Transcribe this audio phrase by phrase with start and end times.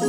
[0.00, 0.08] Velkommen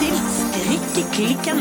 [0.00, 1.58] til Strikkeklikken.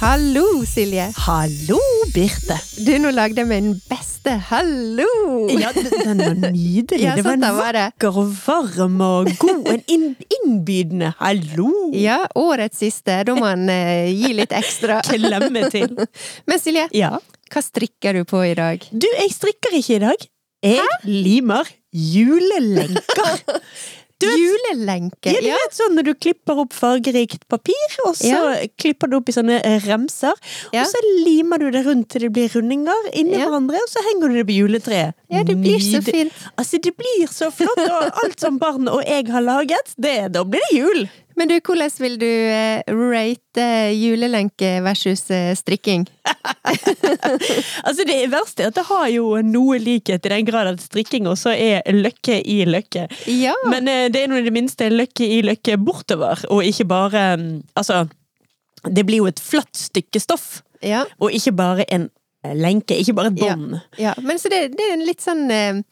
[0.00, 1.12] Hallo, Silje.
[1.16, 1.78] Hallo,
[2.14, 2.58] Birte.
[2.86, 5.48] Du, nå lagde jeg en beste hallo!
[5.60, 7.00] Ja, den var nydelig.
[7.04, 9.68] Ja, det var en vakker og varm og god.
[9.88, 11.70] En innbydende hallo.
[11.96, 13.20] Ja, årets siste.
[13.26, 15.00] Da må man eh, gi litt ekstra.
[15.08, 15.94] Klemme til.
[16.48, 17.16] Men Silje, Ja.
[17.50, 18.84] hva strikker du på i dag?
[18.92, 20.28] Du, jeg strikker ikke i dag.
[20.60, 21.64] Jeg limer
[21.96, 23.40] julelenker.
[24.26, 25.32] Vet- Julelenke.
[25.32, 28.66] Ja, du vet sånn når du klipper opp fargerikt papir, og så Ja.
[28.78, 30.34] klipper du opp i sånne remser,
[30.72, 30.82] Ja.
[30.82, 33.46] og så limer du det rundt til det blir rundinger inni Ja.
[33.48, 35.14] hverandre, og så henger du det på juletreet.
[35.30, 36.32] Ja, det blir så fint.
[36.58, 40.44] Altså, det blir så flott, og alt som barn og jeg har laget, det, da
[40.44, 41.08] blir det jul.
[41.40, 46.04] Men du, hvordan vil du eh, rate julelenke versus eh, strikking?
[47.80, 51.26] Altså, det verste er at det har jo noe likhet i den grad at strikking
[51.30, 53.06] også er løkke i løkke.
[53.32, 53.54] Ja.
[53.72, 57.24] Men eh, det er nå i det minste løkke i løkke bortover, og ikke bare
[57.40, 57.48] mm,
[57.80, 58.04] Altså,
[58.84, 61.06] det blir jo et flatt stykke stoff, ja.
[61.20, 62.19] og ikke bare en eh,
[62.56, 63.54] lenke, ikke bare et Ja.
[63.56, 63.80] bånd.
[63.98, 64.14] ja.
[64.22, 65.82] Men så det, det er en litt sånn eh,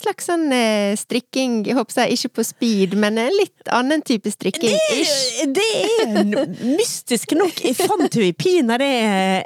[0.00, 4.30] slags sånn eh, strikking, jeg håper jeg, ikke på speed, men en litt annen type
[4.32, 4.72] strikking.
[4.72, 6.46] Det, det er
[6.78, 7.60] mystisk nok.
[7.66, 8.88] Jeg fant jo i pinadø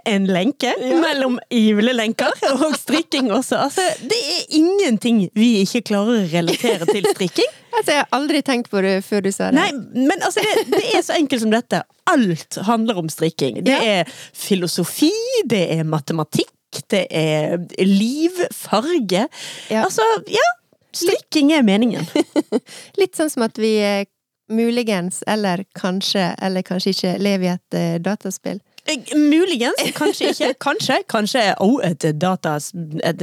[0.06, 0.70] en lenke
[1.02, 3.58] mellom julelenker og strikking også.
[3.66, 7.50] Altså, det er ingenting vi ikke klarer å relatere til strikking.
[7.76, 9.58] Altså, jeg har aldri tenkt på det før du sa det.
[9.58, 9.70] Nei,
[10.06, 11.82] men altså, det, det er så enkelt som dette.
[12.10, 13.62] Alt handler om strikking.
[13.66, 14.00] Det Ja.
[14.04, 15.10] er filosofi,
[15.50, 16.52] det er matematikk,
[16.90, 19.26] det er liv, farge.
[19.70, 19.84] Ja.
[19.86, 20.46] Altså, ja.
[20.94, 22.06] Strikking er meningen.
[23.00, 24.04] Litt sånn som at vi eh,
[24.52, 28.60] muligens, eller kanskje, eller kanskje ikke, lever i et eh, dataspill.
[28.86, 30.54] Eh, Muligens, kanskje ikke.
[30.66, 30.98] Kanskje.
[31.08, 32.56] Kanskje oh, et data...
[33.04, 33.22] Et,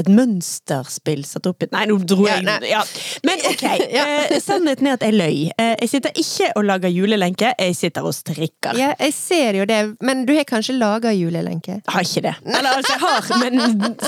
[0.00, 2.80] et mønsterspill satt opp i Nei, nå dro jeg ja, ja.
[3.26, 3.64] Men ok,
[3.96, 4.06] Ja.
[4.30, 5.42] eh, sannheten er at jeg løy.
[5.52, 8.72] Eh, jeg sitter ikke og lager julelenke, jeg sitter og strikker.
[8.78, 11.78] Ja, jeg ser jo det, men du har kanskje laga julelenke?
[11.82, 12.34] Jeg har ikke det.
[12.48, 13.54] Eller altså, jeg har, men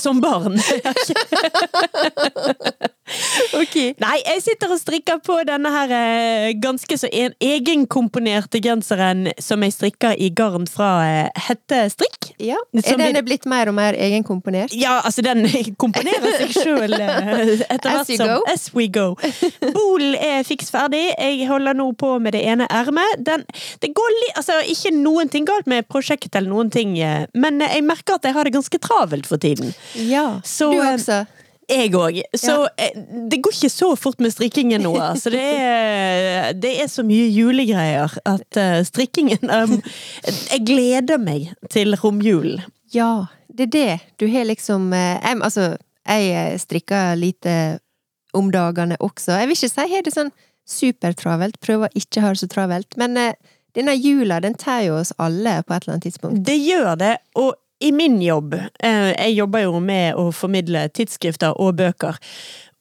[0.00, 0.56] som barn.
[3.54, 3.74] Ok.
[4.00, 9.62] Nei, jeg sitter og strikker på denne her eh, ganske så en, egenkomponerte genseren som
[9.66, 12.30] jeg strikker i garn fra eh, Hette Strikk.
[12.42, 12.56] Ja.
[12.80, 14.72] Er den i- blitt mer og mer egenkomponert?
[14.74, 15.44] Ja, altså den
[15.82, 18.40] komponerer seg sjøl etter hvert som go.
[18.50, 19.06] As we go.
[19.74, 21.04] Bolen er fiks ferdig.
[21.14, 23.22] Jeg holder nå på med det ene ermet.
[23.24, 27.60] Det går litt altså, ikke noen ting galt med prosjektet eller noen ting, eh, men
[27.62, 29.74] eh, jeg merker at jeg har det ganske travelt for tiden.
[30.00, 30.40] Ja.
[30.44, 31.22] Så, du eh, også?
[31.70, 32.18] Jeg òg.
[32.36, 32.88] Så ja.
[33.30, 34.92] det går ikke så fort med strikkingen nå.
[35.14, 39.78] Altså, det, er, det er så mye julegreier at eh, strikkingen um,
[40.24, 42.64] Jeg gleder meg til romjulen.
[42.94, 43.98] Ja, det er det.
[44.20, 47.56] Du har liksom eh, jeg, Altså, jeg eh, strikker lite
[48.34, 49.38] om dagene også.
[49.38, 50.32] Jeg vil ikke si jeg har det sånn
[50.68, 53.36] supertravelt, prøver å ikke ha det så travelt, men eh,
[53.76, 56.40] denne jula, den tar jo oss alle på et eller annet tidspunkt.
[56.46, 61.56] Det gjør det, og i min jobb eh, Jeg jobber jo med å formidle tidsskrifter
[61.60, 62.18] og bøker.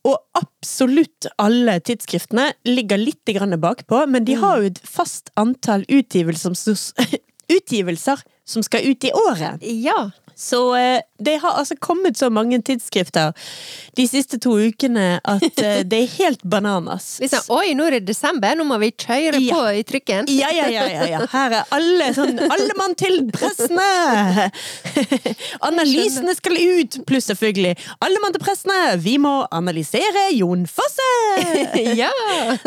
[0.04, 3.32] Og absolutt alle tidsskriftene ligger litt
[3.64, 6.76] bakpå, men de har jo et fast antall utgivelser som,
[8.68, 9.64] skal ut i året.
[9.64, 10.12] Ja.
[10.36, 13.32] Så eh, det har altså kommet så mange tidsskrifter
[13.96, 17.18] de siste to ukene at eh, det er helt bananas.
[17.22, 19.54] Vi sa Oi, nå er det desember, nå må vi kjøre Ja.
[19.56, 20.30] på i trykken!
[20.34, 21.22] Ja, ja, ja, ja, ja.
[21.32, 24.50] Her er alle sånn Alle mann til pressene!
[25.70, 28.80] Analysene skal ut, pluss selvfølgelig Alle mann til pressene!
[29.04, 31.10] Vi må analysere Jon Fosse!
[32.02, 32.12] ja!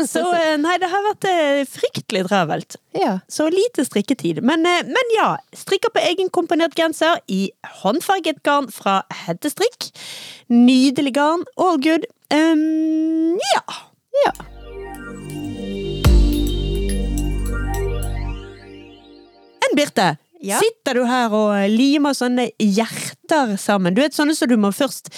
[0.06, 1.28] Så eh, nei, det har vært
[1.72, 2.78] fryktelig travelt.
[2.96, 3.18] ja.
[3.32, 4.38] Så lite strikketid.
[4.46, 7.48] Men, men ja, strikker på egenkomponert genser i
[7.82, 9.90] håndfarget garn fra Heddestrikk.
[10.52, 11.44] Nydelig garn.
[11.56, 12.06] All good.
[12.32, 13.64] Um, ja.
[14.24, 14.32] Ja.
[19.66, 20.60] Enn Birte, Ja.
[20.60, 23.94] sitter du her og limer sånne hjerter sammen?
[23.94, 25.08] Du vet sånne som du må først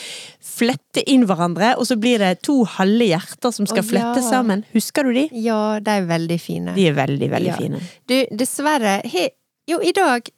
[0.40, 4.24] flette inn hverandre, og så blir det to halve hjerter som skal flette ja.
[4.30, 4.64] sammen.
[4.72, 5.28] Husker du de?
[5.32, 6.74] Ja, de er veldig fine.
[6.74, 7.82] De er veldig, veldig fine.
[8.08, 9.30] Du, dessverre he,
[9.68, 10.30] Jo, i dag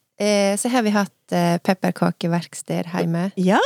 [0.61, 3.31] så har vi hatt eh, pepperkakeverksted hjemme.
[3.41, 3.61] Ja!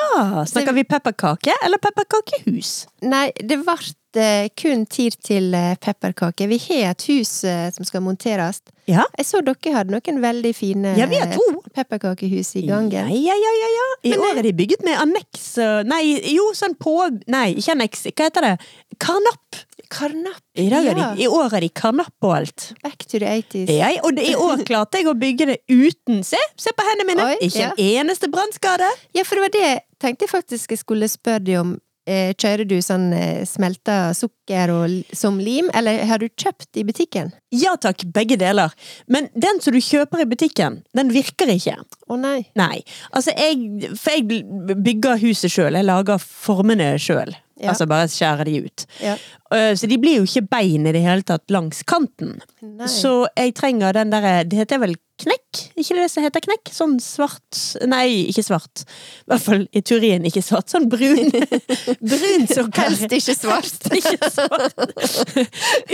[0.46, 2.86] Snakker vi pepperkake eller pepperkakehus?
[3.02, 3.76] Nei, det ble
[4.20, 6.48] eh, kun tid til eh, pepperkaker.
[6.50, 8.62] Vi har et hus eh, som skal monteres.
[8.86, 9.06] Ja.
[9.18, 11.36] Jeg så dere hadde noen veldig fine Ja, eh,
[11.74, 12.92] pepperkakehus i gangen.
[12.92, 13.90] Ja, ja, ja, ja, ja.
[14.04, 15.46] I Men, år er de bygget med anneks
[15.88, 16.02] Nei,
[16.34, 16.98] jo, sånn på
[17.32, 18.06] Nei, ikke anneks.
[18.12, 18.56] Hva heter det?
[19.02, 19.64] Karnapp!
[19.92, 20.42] Karnapp.
[20.56, 21.08] I, dag er ja.
[21.14, 22.68] de, I år er de karnapp og alt.
[22.84, 23.72] Back to the 80s.
[23.72, 27.30] Ja, og i år klarte jeg å bygge det uten Se, se på hendene mine!
[27.34, 27.72] Oi, Ikke ja.
[27.72, 28.88] en eneste brannskade!
[29.16, 29.72] Ja, for det var det
[30.04, 31.74] tenkte jeg faktisk jeg skulle spørre deg om.
[32.04, 36.84] Eh, kjører du sånn eh, smelta sukker og, som lim, eller har du kjøpt i
[36.84, 37.30] butikken?
[37.54, 38.74] Ja takk, begge deler.
[39.08, 41.78] Men den som du kjøper i butikken, den virker ikke.
[41.80, 42.42] Å nei.
[42.60, 42.82] Nei.
[43.08, 44.44] Altså, jeg For jeg
[44.84, 45.80] bygger huset sjøl.
[45.80, 47.32] Jeg lager formene sjøl.
[47.64, 47.72] Ja.
[47.72, 48.86] Altså bare skjære de ut.
[49.02, 49.16] Ja.
[49.54, 52.36] Øh, Så de blir jo ikke bein i det hele tatt langs kanten.
[52.62, 52.86] Nei.
[52.90, 55.60] Så jeg trenger den derre Det heter vel knekk?
[55.78, 56.70] Ikke det som heter knekk?
[56.74, 58.82] Sånn svart Nei, ikke svart.
[59.22, 60.72] I hvert fall i teorien ikke svart.
[60.72, 61.30] Sånn brun.
[62.10, 62.88] brun sukker.
[62.88, 63.86] Helst ikke svart.
[63.94, 64.74] ikke svart.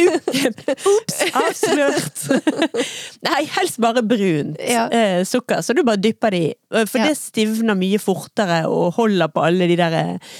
[0.00, 2.24] Ops, avslørt.
[3.28, 4.86] Nei, helst bare brunt Ja.
[4.88, 5.60] eh, sukker.
[5.64, 6.54] Så du bare dypper det i.
[6.74, 10.32] Eh, For det stivner mye fortere og holder på alle de der eh,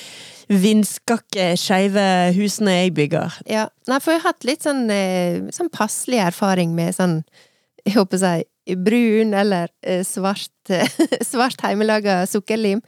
[0.51, 2.03] vindskakke, skeive
[2.37, 3.41] husene jeg bygger.
[3.51, 3.69] Ja.
[3.91, 7.21] Nei, for jeg har hatt litt sånn, eh, sånn passelig erfaring med sånn,
[7.87, 10.51] jeg håper å si, brun eller eh, svart,
[11.27, 12.83] svart hjemmelaga sukkerlim.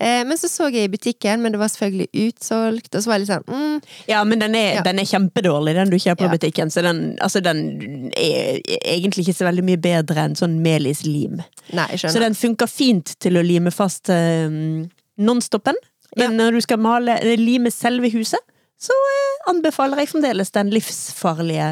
[0.00, 3.18] Eh, men så så jeg i butikken, men det var selvfølgelig utsolgt, og så var
[3.18, 4.82] jeg litt sånn mm, Ja, men den er, Ja.
[4.88, 6.32] den er kjempedårlig, den du kjøper Ja.
[6.32, 6.72] butikken.
[6.72, 11.42] Så den, altså den er egentlig ikke så veldig mye bedre enn sånn melislim.
[11.76, 14.88] Nei, Så den funker fint til å lime fast um,
[15.20, 15.76] nonstoppen.
[16.16, 18.40] Men når du skal male, lime selve huset,
[18.82, 21.68] så eh, anbefaler jeg fremdeles den livsfarlige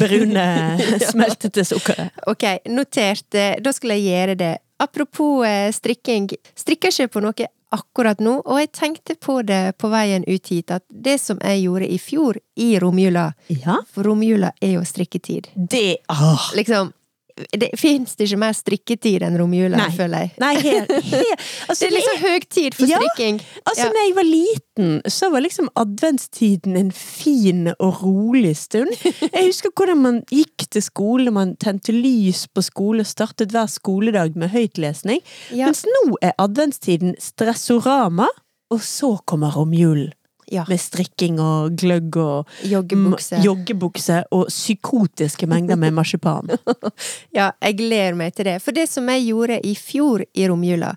[0.00, 0.44] brune
[1.10, 2.12] smeltete sukkeret.
[2.30, 3.28] Ok, notert.
[3.34, 4.52] Eh, Da skal jeg gjøre det.
[4.82, 6.28] Apropos eh, strikking.
[6.58, 10.70] Strikker ikke på noe akkurat nå, og jeg tenkte på det på veien ut hit,
[10.70, 13.80] at det som jeg gjorde i fjor, i romjula Ja.
[13.90, 15.48] For romjula er jo strikketid.
[15.56, 16.50] Det åh.
[16.54, 16.92] Liksom
[17.34, 19.88] det Fins ikke mer strikketid enn romjula, Nei.
[19.96, 20.30] føler jeg.
[20.38, 23.40] Nei, helt, helt altså, Det er liksom høgtid for Ja, strikking.
[23.64, 23.90] Altså, Ja.
[23.90, 28.94] når jeg var liten, så var liksom adventstiden en fin og rolig stund.
[29.02, 34.36] Jeg husker hvordan man gikk til skole, man tente lys på skole, startet hver skoledag
[34.38, 35.18] med høytlesning.
[35.50, 35.66] Ja.
[35.66, 38.28] Mens nå er adventstiden stressorama,
[38.70, 40.12] og så kommer romjulen.
[40.52, 40.64] Ja.
[40.68, 43.40] Med strikking og gløgg og Joggebukse.
[43.44, 46.50] joggebukse og psykotiske mengder med marsipan.
[47.34, 48.58] Ja, jeg gleder meg til det.
[48.62, 50.94] For det som jeg gjorde i fjor i romjula,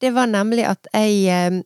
[0.00, 1.58] det var nemlig at jeg eh,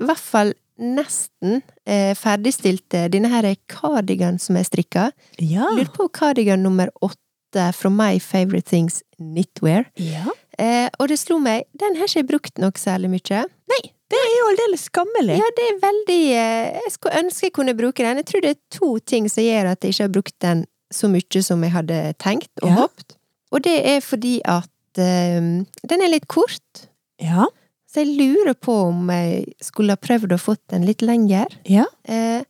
[0.00, 5.08] i hvert fall nesten eh, ferdigstilte denne her cardigan som jeg strikka.
[5.38, 5.68] Ja.
[5.74, 9.90] Lurer på cardigan nummer åtte fra My Favorite Things Knitwear.
[9.96, 10.24] ja.
[10.54, 13.40] Eh, og det slo meg, den har ikke jeg brukt noe særlig mye.
[13.72, 13.78] Nei,
[14.14, 15.36] det er jo aldeles skammelig.
[15.40, 18.20] Ja, det er veldig eh, Jeg skulle ønske jeg kunne bruke den.
[18.22, 20.64] Jeg tror det er to ting som gjør at jeg ikke har brukt den
[20.94, 22.74] så mye som jeg hadde tenkt og Ja.
[22.84, 23.16] håpt.
[23.54, 26.84] Og det er fordi at um, den er litt kort.
[27.22, 27.46] Ja.
[27.90, 31.46] Så jeg lurer på om jeg skulle ha prøvd å fått den litt lenger.
[31.66, 31.84] ja.
[32.06, 32.42] Eh,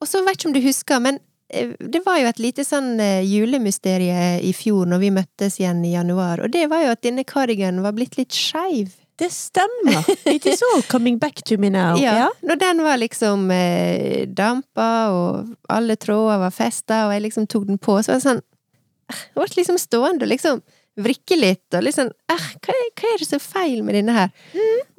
[0.00, 2.98] og så vet ikke om du husker, men eh, det var jo et lite sånn
[3.24, 7.24] julemysterie i fjor når vi møttes igjen i januar, og det var jo at denne
[7.24, 8.92] cardiganen var blitt litt skeiv.
[9.16, 10.04] Det stemmer.
[10.28, 11.96] It is all coming back to me now.
[12.02, 17.46] Ja, når den var liksom eh, dampa, og alle tråder var festa, og jeg liksom
[17.48, 20.60] tok den på, så var det sånn eh, Jeg ble liksom stående og liksom
[21.00, 24.20] vrikke litt, og liksom eh, hva, er, hva er det som er feil med denne
[24.20, 24.30] her?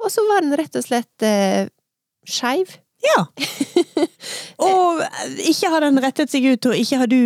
[0.02, 1.70] Og så var den rett og slett eh,
[2.28, 2.74] skeiv.
[2.98, 3.20] Ja.
[4.66, 5.02] Og
[5.46, 7.20] ikke har den rettet seg ut, og ikke har du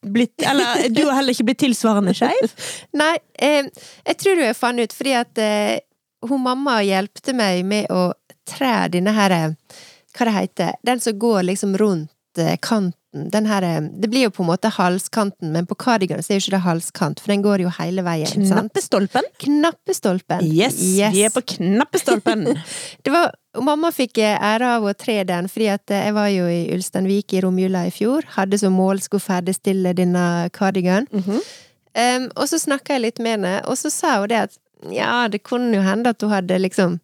[0.00, 2.54] blitt Eller du har heller ikke blitt tilsvarende skeiv.
[3.02, 3.68] Nei, eh,
[4.08, 5.82] jeg tror du jeg fant ut, fordi at eh,
[6.28, 8.12] hun mamma hjelpte meg med å
[8.48, 9.78] tre denne her eh,
[10.16, 12.98] Hva det heter Den som går liksom rundt eh, kanten.
[13.12, 16.44] Den her eh, Det blir jo på en måte halskanten, men på cardiganen er jo
[16.44, 18.28] ikke det halskant, for den går jo hele veien.
[18.48, 18.72] sant?
[18.72, 19.28] Knappestolpen.
[19.44, 20.46] Knappestolpen.
[20.48, 20.78] Yes,
[21.12, 22.46] vi er på knappestolpen.
[23.04, 26.30] Det var, mamma fikk æra ære av å tre den, fordi at eh, jeg var
[26.32, 28.24] jo i Ulsteinvik i romjula i fjor.
[28.38, 31.06] Hadde som mål skulle ferdigstille denne cardigan.
[31.12, 31.44] -hmm.
[31.92, 34.54] Um, og så snakka jeg litt med henne, og så sa hun det at
[34.90, 37.00] ja, det kunne jo hende at hun hadde liksom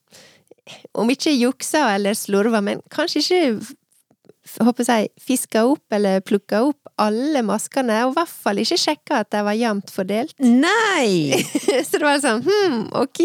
[0.94, 3.74] Om ikke juksa eller slurva, men kanskje ikke
[4.60, 9.20] håper jeg, fiska opp eller plukka opp alle maskene, og i hvert fall ikke sjekka
[9.22, 10.34] at de var jevnt fordelt.
[10.42, 11.38] Nei!
[11.86, 13.20] så det var sånn hm, ok.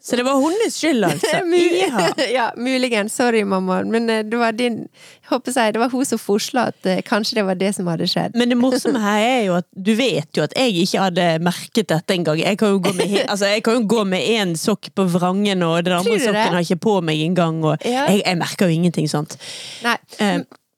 [0.00, 1.42] Så det var hennes skyld, altså.
[1.84, 2.06] Ja.
[2.38, 3.14] ja, muligens.
[3.14, 4.84] Sorry, mamma, men eh, det var din
[5.28, 8.06] håper jeg, det var hun som forsla at eh, kanskje det var det som hadde
[8.10, 8.34] skjedd.
[8.38, 11.88] Men det morsomme her er jo at du vet jo at jeg ikke hadde merket
[11.92, 12.40] dette engang.
[12.40, 15.64] Jeg kan jo gå med, altså, jeg kan jo gå med én sokk på vrangen,
[15.66, 16.24] og den andre det?
[16.26, 17.60] sokken har ikke på meg engang.
[17.64, 18.06] Og Ja.
[18.10, 19.36] jeg, jeg merker jo ingenting sånt.
[19.84, 19.96] Nei.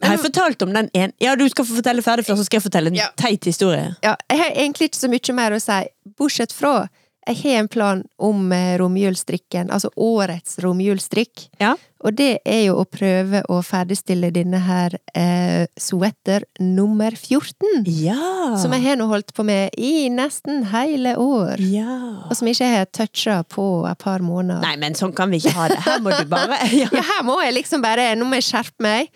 [0.02, 1.12] Eh, jeg har fortalt om den en...
[1.22, 3.08] Ja, du skal få fortelle ferdig først, så skal jeg fortelle en Ja.
[3.16, 3.94] teit historie.
[4.02, 5.80] Ja, jeg har egentlig ikke så mye mer å si,
[6.18, 6.88] bortsett fra
[7.26, 11.48] jeg har en plan om eh, altså årets romjulsstrikk.
[11.58, 11.74] Ja.
[12.04, 17.86] Og det er jo å prøve å ferdigstille denne her eh, sweater nummer 14.
[17.88, 18.56] Ja!
[18.60, 21.62] Som jeg har nå holdt på med i nesten hele år.
[21.62, 21.96] Ja.
[22.28, 24.60] Og som ikke jeg har toucha på et par måneder.
[24.64, 25.80] Nei, men sånn kan vi ikke ha det.
[25.86, 26.90] Her må du bare ja.
[26.96, 29.10] Ja, her må jeg liksom bare Nå må jeg skjerpe meg.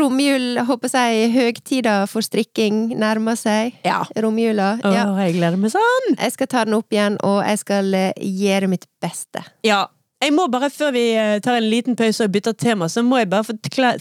[0.00, 3.78] Romjul, håper jeg, høgtida for strikking nærmer seg.
[3.86, 4.02] Ja.
[4.18, 4.74] Romjula.
[4.84, 5.06] Ja.
[5.24, 6.12] jeg gleder meg sånn!
[6.16, 9.44] Jeg skal ta den opp igjen, og jeg skal eh, gjøre mitt beste.
[9.66, 9.86] Ja.
[10.20, 13.22] Jeg må bare, før vi eh, tar en liten pause og bytter tema, så må
[13.22, 13.46] jeg bare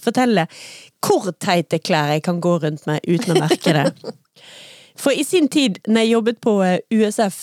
[0.04, 0.46] fortelle
[1.06, 4.14] hvor teite klær jeg kan gå rundt med uten å merke det.
[5.00, 7.40] For i sin tid, når jeg jobbet på eh, USF,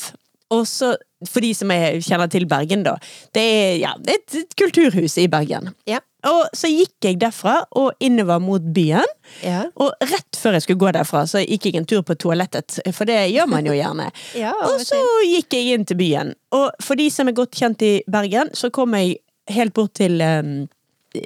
[0.54, 2.96] og så for de som er, kjenner til Bergen, da.
[3.34, 5.72] Det er, ja, et, et kulturhus i Bergen.
[5.88, 6.02] Ja.
[6.26, 9.06] Og så gikk jeg derfra og innover mot byen.
[9.44, 9.64] Ja.
[9.80, 13.08] Og rett før jeg skulle gå derfra, så gikk jeg en tur på toalettet, for
[13.08, 14.10] det gjør man jo gjerne.
[14.36, 16.34] Ja, og så gikk jeg inn til byen.
[16.54, 19.20] Og for de som er godt kjent i Bergen, så kom jeg
[19.54, 20.66] helt bort til um,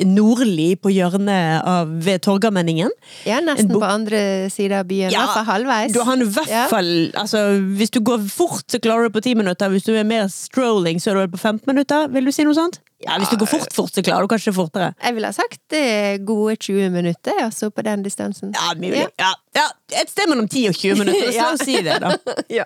[0.07, 2.91] Nordli på hjørnet av ved Torgallmenningen.
[3.27, 5.11] Ja, nesten på andre sida av byen.
[5.11, 5.93] I Ja, hvert fall halvveis.
[5.93, 6.67] Du har i hvert Ja.
[6.69, 7.43] fall altså,
[7.77, 9.69] Hvis du går fort, så klarer du på 10 minutter.
[9.69, 12.09] Hvis du er mer strolling, så er du på 15 minutter.
[12.09, 12.79] Vil du si noe sånt?
[13.03, 14.95] Ja, Hvis du går fort, fort, så klarer du kanskje fortere.
[15.03, 18.53] Jeg ville ha sagt det er gode 20 minutter, altså, på den distansen.
[18.55, 19.07] Ja, mulig.
[19.19, 19.33] Ja.
[19.57, 19.69] Ja,
[20.01, 21.33] et sted mellom 10 og 20 minutter.
[21.41, 22.17] La oss si det, da.
[22.51, 22.65] Ja.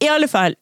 [0.00, 0.54] I alle fall.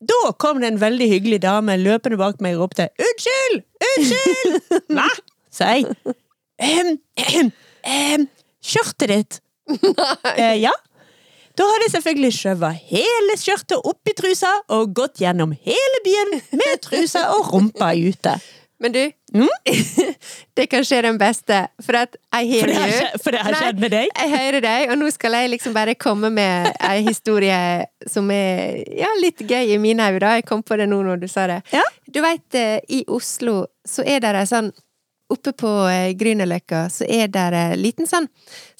[0.00, 3.64] Da kom det en veldig hyggelig dame løpende bak meg og ropte 'Unnskyld!
[3.88, 4.60] Unnskyld!'
[4.96, 5.08] Hva?
[5.50, 5.88] Sa jeg.
[6.60, 7.50] Ehm, ehm,
[7.84, 8.28] ehm,
[8.62, 9.40] skjørtet ditt?
[10.36, 10.72] Eh, ja.
[11.58, 16.82] Da hadde jeg selvfølgelig skjøvet hele skjørtet i trusa og gått gjennom hele byen med
[16.84, 18.38] trusa og rumpa ute.
[18.80, 19.02] Men du,
[19.34, 19.48] Mm?
[20.58, 23.54] det kan skje den beste, for at jeg For det har har, for det har
[23.54, 23.60] Nei.
[23.62, 24.08] skjedd med deg?
[24.16, 27.58] Jeg hører deg, og nå skal jeg liksom bare komme med ei historie
[28.10, 30.34] som er ja, litt gøy i mine øyne.
[30.40, 31.60] Jeg kom på det nå når du sa det.
[31.72, 31.84] Ja.
[32.10, 32.58] Du veit,
[32.90, 34.72] i Oslo så er det ei sånn
[35.30, 38.26] Oppe på eh, Grünerløkka så er det en liten sånn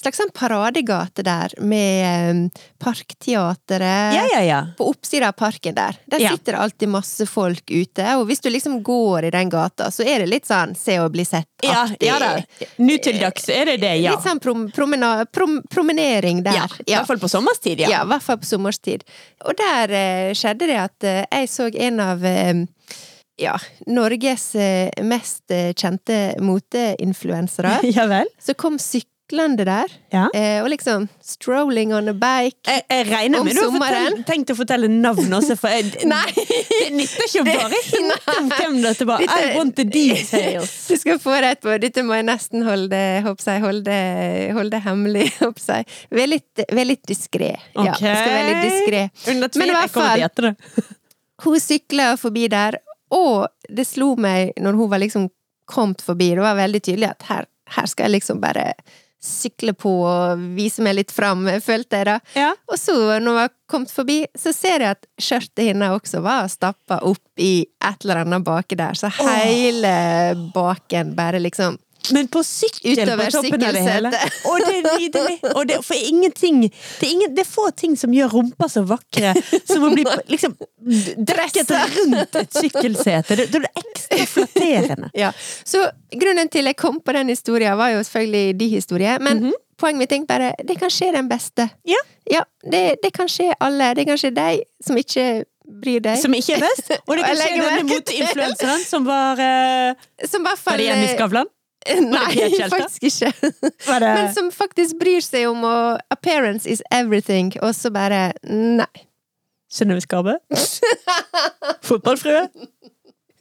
[0.01, 4.15] slags sånn paradegate der med eh, Parkteatret.
[4.17, 4.61] Ja, ja, ja.
[4.79, 5.99] På oppsida av parken der.
[6.11, 9.91] Der sitter det alltid masse folk ute, og hvis du liksom går i den gata,
[9.95, 12.07] så er det litt sånn se og bli sett-aktig.
[12.09, 12.33] ja da.
[12.81, 14.17] Nå til dags er det det, ja.
[14.17, 16.57] Litt sånn prom prom promenering der.
[16.57, 18.03] Ja, I hvert fall på sommerstid, Ja, ja.
[18.05, 19.05] i hvert fall på sommerstid.
[19.45, 22.65] Og der eh, skjedde det at eh, jeg så en av eh,
[23.41, 23.55] ja,
[23.89, 28.29] Norges eh, mest eh, kjente moteinfluensere, Ja vel?
[28.43, 29.93] som kom syklende der.
[30.11, 30.25] Ja.
[30.35, 32.59] Eh, og liksom strolling on a bike.
[32.67, 34.17] Jeg, jeg regner Om med du har sommeren.
[34.27, 36.33] tenkt å fortelle navnet også, for jeg, Nei!
[36.35, 39.23] det nytter ikke å bare hinte om hvem dette var.
[39.23, 40.75] I want the details.
[40.91, 41.77] Du skal få rett på.
[41.81, 43.97] Dette må jeg nesten holde, jeg, holde,
[44.59, 45.29] holde hemmelig.
[45.39, 45.89] Håper jeg.
[46.21, 47.55] Vær litt, vær litt diskré.
[47.79, 48.03] Ja, Ok.
[48.03, 49.07] skal være litt diskré.
[49.31, 50.55] Men i hvert fall-
[51.41, 52.77] Hun sykler forbi der,
[53.15, 55.29] og det slo meg når hun var liksom
[55.71, 58.73] kommet forbi, det var veldig tydelig at her, her skal jeg liksom bare
[59.21, 62.17] sykle på og vise meg litt fram, følte jeg da.
[62.39, 62.55] Ja.
[62.71, 66.49] Og så, når hun var kommet forbi, så ser jeg at skjørtet hennes også var
[66.51, 69.93] stappa opp i et eller annet baki der, så hele
[70.55, 71.79] baken bare liksom
[72.15, 74.13] Men på sykkel på toppen av det hele.
[74.49, 75.37] Og det er nydelig.
[75.55, 78.83] Og det, for ingenting det er, ingen, det er få ting som gjør rumpa så
[78.89, 79.35] vakre
[79.69, 80.57] som å bli liksom
[81.31, 83.39] drekket rundt et sykkelsete.
[83.41, 85.11] Det, det er ekstra flatterende.
[85.17, 85.33] Ja.
[85.65, 85.85] Så
[86.17, 90.17] grunnen til jeg kom på den historien, var jo selvfølgelig de historier, men poenget mitt
[90.17, 91.69] er bare det kan skje den beste.
[91.89, 92.01] Ja.
[92.31, 93.95] Ja, det, det kan skje alle.
[93.99, 96.19] Det kan skje deg som ikke bryr deg.
[96.23, 96.93] Som ikke er best.
[97.07, 101.09] Og det kan skje denne motinfluenseren som var uh, Som i hvert Var det Jenny
[101.15, 101.51] Skavlan?
[101.89, 103.31] Nei, faktisk ikke.
[103.89, 105.77] Men som faktisk bryr seg om å
[106.13, 109.07] Appearance is everything, og så bare Nei.
[109.71, 110.35] Synnøve Skarbø?
[111.89, 112.49] Fotballfrue?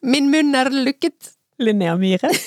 [0.06, 1.34] Min munn er lukket.
[1.60, 2.30] Linnea Myhre?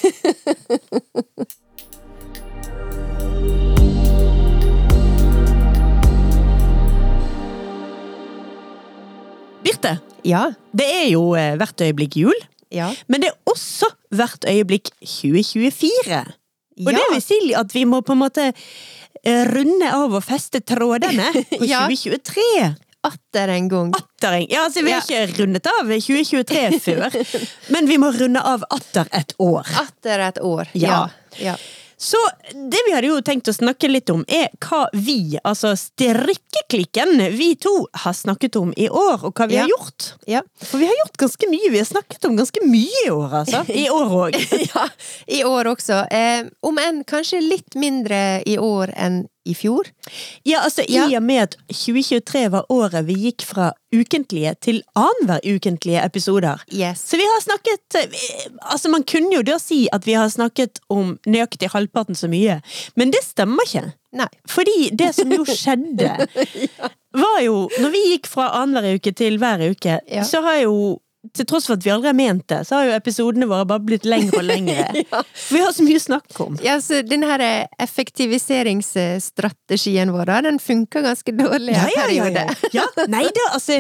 [9.63, 10.53] Birte, Ja.
[10.75, 12.39] det er jo eh, hvert øyeblikk jul,
[12.73, 12.91] Ja.
[13.09, 16.23] men det er også hvert øyeblikk 2024.
[16.87, 16.97] Og ja.
[16.99, 21.29] det vil si at vi må på en måte eh, runde av og feste trådene
[21.59, 21.85] på Ja.
[21.91, 22.73] 2023.
[23.05, 23.89] Atter en gang.
[23.99, 25.25] Atter en Ja, altså vi har Ja.
[25.27, 27.17] ikke rundet av 2023 før,
[27.75, 29.67] men vi må runde av atter et år.
[29.83, 30.71] Atter et år.
[30.79, 31.09] Ja.
[31.43, 31.57] ja.
[32.03, 32.19] Så
[32.51, 37.53] det vi hadde jo tenkt å snakke litt om, er hva vi, altså strikkeklikken, vi
[37.63, 39.63] to, har snakket om i år, og hva vi Ja.
[39.63, 40.09] har gjort.
[40.27, 40.41] ja.
[40.59, 41.71] For vi har gjort ganske mye.
[41.71, 43.63] Vi har snakket om ganske mye i år, altså.
[43.85, 44.39] I år òg.
[44.75, 44.89] ja,
[45.29, 46.01] i år også.
[46.11, 49.89] Eh, om enn kanskje litt mindre i år enn i fjor.
[50.47, 51.09] Ja, altså Ja.
[51.11, 56.63] I og med at 2023 var året vi gikk fra ukentlige til annenhver ukentlige episoder.
[56.73, 57.03] Yes.
[57.11, 60.79] Så vi har snakket eh, Altså, man kunne jo da si at vi har snakket
[60.91, 62.61] om nøyaktig halvparten så mye,
[62.97, 63.93] men det stemmer ikke.
[64.13, 64.29] Nei.
[64.49, 66.27] Fordi det som jo skjedde,
[67.23, 70.25] var jo Når vi gikk fra annenhver uke til hver uke, Ja.
[70.25, 72.95] så har jo til tross for at vi aldri har ment det, så har jo
[72.97, 74.89] episodene våre bare blitt lengre og lengre.
[75.13, 75.21] ja.
[75.53, 76.57] vi har så mye å snakke om.
[76.65, 82.43] Ja, så den her eh, effektiviseringsstrategien vår, da, den funker ganske dårlig en periode.
[82.75, 82.85] ja.
[83.13, 83.73] Nei da, altså,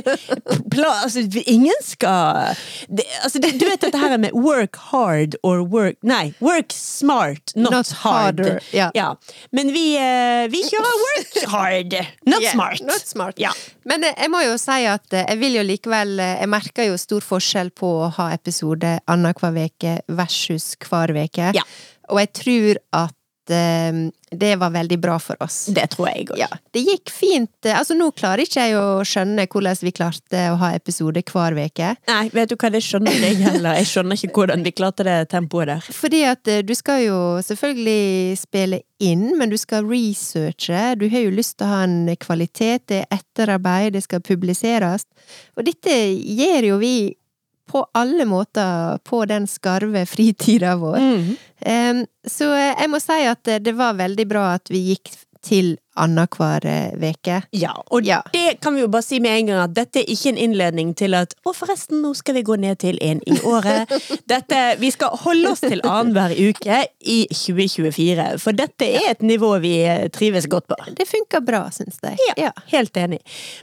[0.82, 1.20] altså
[1.50, 2.54] Ingen skal
[2.88, 7.52] det, altså, det, Du vet dette her med work hard or work Nei, work smart,
[7.56, 8.40] not, Not hard.
[8.40, 9.16] harder, ja.
[9.50, 11.92] Men vi, eh, vi kjører work hard,
[12.26, 12.80] not Yeah, smart.
[12.82, 13.38] Not smart.
[13.38, 13.52] Ja.
[13.86, 17.20] Men eh, jeg må jo si at jeg vil jo likevel Jeg merker jo stor
[17.32, 21.50] forskjell på å ha episode annenhver uke versus hver uke.
[21.58, 21.66] Ja.
[22.12, 23.18] Og jeg tror at
[23.52, 25.66] eh, det var veldig bra for oss.
[25.76, 26.38] Det tror jeg òg.
[26.40, 27.50] Ja, det gikk fint.
[27.68, 31.56] eh, Altså, nå klarer ikke jeg å skjønne hvordan vi klarte å ha episode hver
[31.58, 31.90] uke.
[32.08, 33.76] Nei, vet du hva, det skjønner jeg heller.
[33.80, 35.90] Jeg skjønner ikke hvordan vi klarte det tempoet der.
[35.98, 40.84] Fordi at eh, du skal jo selvfølgelig spille inn, men du skal researche.
[41.00, 45.04] Du har jo lyst til å ha en kvalitet, det er etterarbeid, det skal publiseres.
[45.58, 46.94] Og dette gjør jo vi
[47.70, 50.98] på alle måter på den skarve fritida vår.
[50.98, 52.06] Mm.
[52.28, 56.62] Så jeg må si at det var veldig bra at vi gikk til annenhver
[57.02, 57.40] uke.
[57.58, 58.20] Ja, og Ja.
[58.32, 60.92] det kan vi jo bare si med en gang at dette er ikke en innledning
[60.96, 63.90] til at å forresten, nå skal vi gå ned til en i året.
[64.30, 69.50] Dette, vi skal holde oss til annenhver uke i 2024, for dette er et nivå
[69.60, 70.78] vi eh, trives godt på.
[70.94, 72.16] Det funker bra, syns jeg.
[72.38, 73.18] Ja, helt enig.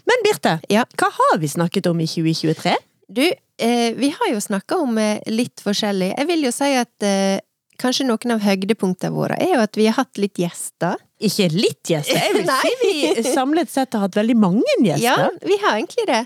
[0.05, 0.83] Men Birte, Ja.
[0.99, 2.75] hva har vi snakket om i 2023?
[3.09, 6.13] Du, eh, vi har jo snakka om eh, litt forskjellig.
[6.13, 7.41] Jeg vil jo si at eh,
[7.81, 10.99] kanskje noen av høydepunktene våre er jo at vi har hatt litt gjester.
[11.19, 15.07] Ikke litt gjester, jeg vil si vi samlet sett har hatt veldig mange gjester.
[15.07, 16.21] Ja, vi har egentlig det.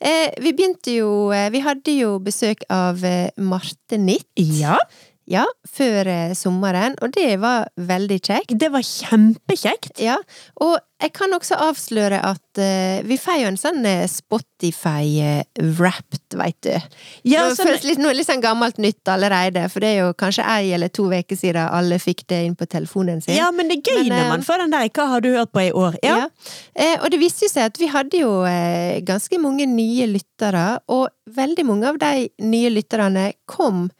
[0.00, 3.02] Eh, vi begynte jo eh, Vi hadde jo besøk av
[3.36, 4.30] Marte Nitt.
[4.38, 4.78] Ja,
[5.30, 8.50] Ja, før eh, sommeren, og det var veldig kjekt.
[8.58, 10.00] det var kjempekjekt.
[10.02, 10.16] Ja,
[10.58, 16.58] og jeg kan også avsløre at uh, vi får jo en sånn eh, Spotify-wrapped, veit
[16.66, 16.74] du.
[17.24, 20.10] Ja, det sånn- føles litt, noe litt sånn gammelt nytt allerede, for det er jo
[20.18, 23.36] kanskje ei eller to uker siden alle fikk det inn på telefonen sin.
[23.38, 25.52] Ja, men det er gøy Men, når man får den der 'hva har du hørt
[25.54, 25.96] på i år'?
[26.02, 26.16] Ja.
[26.18, 26.26] Ja.
[26.74, 31.08] Uh, og det viste seg at vi hadde jo uh, ganske mange nye lyttere, og
[31.30, 33.90] veldig mange av de nye lytterne kom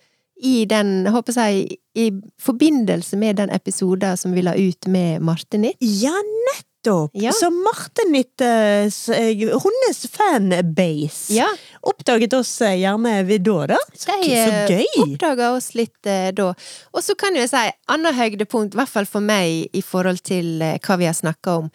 [0.41, 5.59] i den, håper jeg, i forbindelse med den episoden som vi la ut med Marte
[5.61, 5.79] Nitt.
[5.81, 6.15] Ja,
[6.49, 7.11] nettopp!
[7.19, 7.33] Ja.
[7.37, 11.49] Så Marte Nitt, eh, eh, hennes fanbase, Ja,
[11.87, 13.79] oppdaget oss eh, gjerne ved da, da.
[13.95, 14.85] Så, de så gøy!
[14.85, 15.01] gøy!
[15.07, 16.51] oppdaga oss litt eh, da.
[16.93, 20.61] Og så kan jeg si, annet høydepunkt, i hvert fall for meg, i forhold til
[20.63, 21.71] eh, hva vi har snakka om.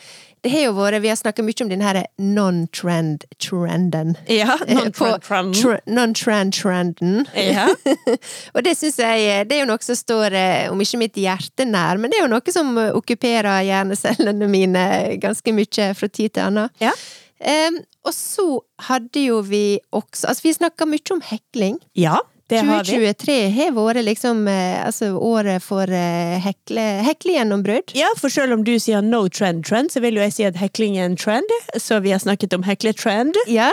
[0.45, 4.11] Det har jo vært, Vi har snakka mye om den her non-trend-trenden.
[4.29, 7.25] Ja, Eh, non på tr- Non-trend-trenden.
[7.33, 7.67] Ja.
[8.53, 11.17] Og det syns jeg eh, Det er jo noe som står, eh, om ikke mitt
[11.17, 14.85] hjerte nær, men det er jo noe som eh, okkuperer hjernecellene mine
[15.23, 16.69] ganske mye fra tid til annen.
[16.81, 16.93] Ja.
[17.41, 18.45] Em, og så
[18.87, 21.79] hadde jo vi også Altså, vi snakka mye om hekling.
[21.97, 22.91] ja, det har vi.
[22.99, 27.95] 2023 har vært liksom eh, altså året for eh, hekle, heklegjennombrudd.
[27.97, 30.59] Ja, for selv om du sier no trend trend, så vil jo jeg si at
[30.61, 31.49] hekling er en trend.
[31.81, 33.71] Så vi har snakket om hekletrend, Ja,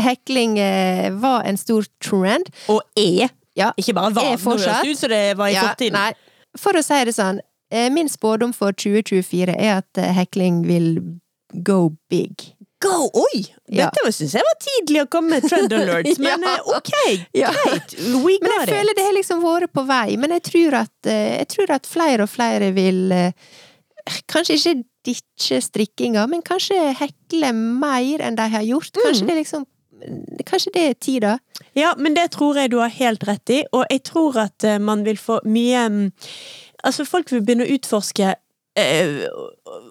[0.00, 2.48] hekling eh, var en stor trend.
[2.72, 3.28] og er.
[3.54, 4.32] Ja, Ikke bare var.
[4.40, 5.92] Høres det ut som det var i Ja, fortiden.
[5.92, 6.14] Nei,
[6.58, 7.42] for å si det sånn,
[7.92, 10.88] min spådom for 2024 er at hekling vil
[11.62, 12.54] go big.
[12.82, 13.08] Go!
[13.14, 13.44] Oi!
[13.72, 13.88] Ja.
[13.94, 16.54] Dette syns jeg var tidlig å komme med trend alerts, men Ja.
[16.54, 16.92] eh, ok,
[17.42, 17.52] Ja.
[17.54, 17.94] greit.
[18.24, 20.16] We Men got jeg føler det har liksom vært på vei.
[20.20, 23.30] Men jeg tror at, eh, jeg tror at flere og flere vil eh,
[24.28, 24.72] Kanskje ikke
[25.08, 28.90] ditche strikkinga, men kanskje hekle mer enn de har gjort.
[29.00, 29.30] Kanskje Mm.
[29.30, 29.64] det liksom
[30.44, 31.30] Kanskje det er tida.
[31.74, 35.04] Ja, men det tror jeg du har helt rett i, og jeg tror at man
[35.06, 36.10] vil få mye
[36.84, 38.34] Altså, folk vil begynne å utforske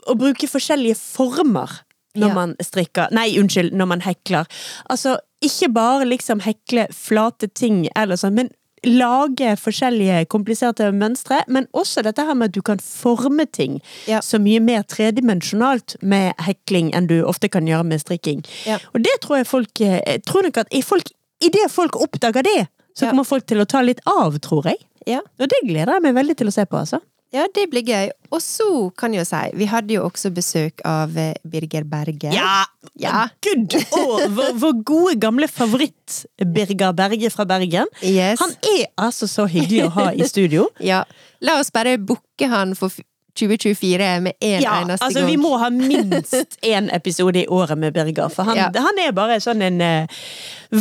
[0.05, 1.79] og bruke forskjellige former
[2.15, 2.33] når Ja.
[2.33, 4.45] man strikker Nei, unnskyld, når man hekler.
[4.89, 8.49] Altså, ikke bare liksom hekle flate ting eller sånn, men
[8.85, 14.19] lage forskjellige kompliserte mønstre, men også dette her med at du kan forme ting Ja.
[14.19, 18.43] så mye mer tredimensjonalt med hekling enn du ofte kan gjøre med strikking.
[18.65, 18.77] Ja.
[18.93, 21.09] Og det tror jeg folk eh, Jeg tror nok at i folk,
[21.41, 24.77] idet folk oppdager det, så kommer folk til å ta litt av, tror jeg.
[25.07, 25.19] Ja.
[25.39, 26.99] Og det gleder jeg meg veldig til å se på, altså.
[27.33, 28.11] Ja, det blir gøy.
[28.33, 28.67] Og så
[28.97, 32.29] kan jeg jo si, vi hadde jo også besøk av eh, Birger Berge.
[32.33, 32.63] Ja!
[32.99, 33.23] Ja.
[33.41, 33.73] Gud!
[33.97, 37.89] og vår, vår gode, gamle favoritt Birger Berge fra Bergen.
[38.05, 38.41] Yes.
[38.43, 40.69] Han er altså så hyggelig å ha i studio.
[40.93, 41.03] Ja.
[41.43, 42.93] La oss bare booke han for
[43.39, 45.29] 2024 med en Ja, eneste altså gang.
[45.31, 48.69] vi må ha minst én episode i året med Birger, for han, Ja.
[48.75, 50.19] han er bare sånn en uh,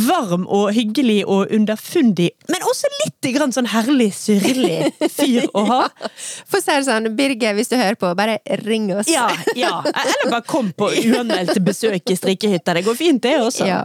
[0.07, 5.79] varm og hyggelig og underfundig, men også litt grann sånn herlig syrlig fyr å ha.
[6.49, 9.09] For å si det sånn, Birger, hvis du hører på, bare ring oss.
[9.11, 9.79] Ja, ja.
[9.85, 12.73] Eller bare kom på uanmeldt besøk i strikkehytta.
[12.77, 13.65] Det går fint, det også.
[13.69, 13.83] Ja.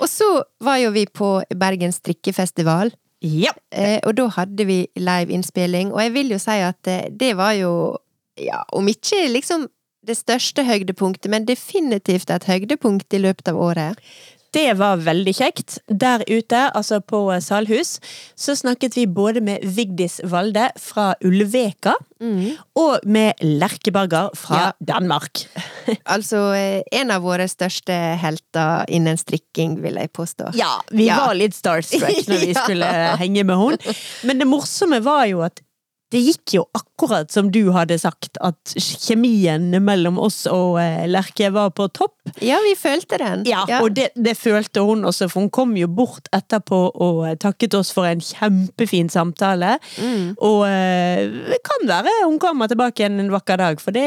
[0.00, 0.26] Og så
[0.60, 2.90] var jo vi på Bergen strikkefestival,
[3.24, 3.52] Ja.
[3.72, 7.56] eh, og da hadde vi liveinnspilling, og jeg vil jo si at eh, det var
[7.56, 7.72] jo,
[8.38, 9.68] ja, om ikke liksom
[10.06, 14.02] det største høydepunktet, men definitivt et høydepunkt i løpet av året.
[14.56, 15.76] Det var veldig kjekt.
[15.92, 17.98] Der ute, altså på Salhus,
[18.38, 21.92] så snakket vi både med Vigdis Valde fra Ulveka
[22.80, 24.72] og med Lerke Bagger fra Ja.
[24.94, 25.44] Danmark.
[26.16, 30.48] Altså eh, en av våre største helter innen strikking, vil jeg påstå.
[30.58, 31.20] Ja, vi Ja.
[31.26, 32.64] var litt starstruck når vi Ja.
[32.64, 32.88] skulle
[33.20, 33.94] henge med henne.
[34.24, 35.60] Men det morsomme var jo at
[36.14, 36.95] det gikk jo akkurat
[37.28, 42.14] som du hadde sagt, at kjemien mellom oss og eh, Lerke var på topp.
[42.42, 43.44] Ja, vi følte den.
[43.46, 47.36] Ja, og det, det følte hun også, for hun kom jo bort etterpå og eh,
[47.36, 49.76] takket oss for en kjempefin samtale.
[50.00, 50.34] Mm.
[50.40, 54.06] Og eh, det kan være hun kommer tilbake igjen en vakker dag, for det,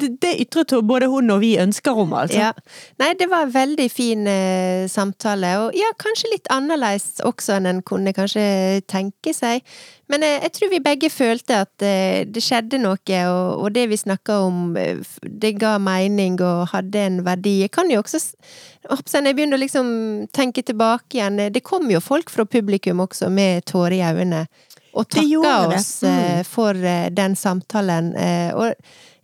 [0.00, 2.48] det, det ytret både hun og vi ønsker om, altså.
[2.48, 2.52] Ja.
[3.02, 7.70] Nei, det var en veldig fin eh, samtale, og ja, kanskje litt annerledes også enn
[7.70, 9.62] en kunne kanskje tenke seg.
[10.10, 13.98] Men eh, jeg tror vi begge følte at eh, det skjedde noe, og, det vi
[14.00, 17.60] snakka om, eh, det ga mening og hadde en verdi.
[17.64, 18.20] Jeg kan jo også
[18.86, 19.88] jeg begynner å liksom
[20.32, 24.46] tenke tilbake igjen, eh, det kom jo folk fra publikum også med tårer i øynene.
[24.96, 26.44] Og takka oss mm.
[26.48, 26.72] for
[27.12, 28.14] den samtalen.
[28.56, 28.72] Og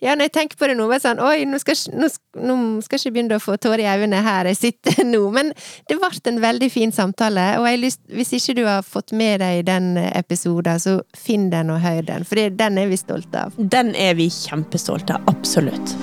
[0.02, 2.08] ja, når jeg tenker på det nå, var det sånn Oi, nå skal, nå,
[2.42, 5.22] nå skal jeg ikke begynne å få tårer i øynene her jeg sitter nå.
[5.34, 5.52] Men
[5.88, 9.62] det ble en veldig fin samtale, og lyst, hvis ikke du har fått med deg
[9.68, 13.56] den episoden, så finn den og hør den, for den er vi stolte av.
[13.56, 15.96] Den er vi kjempestolte av, absolutt.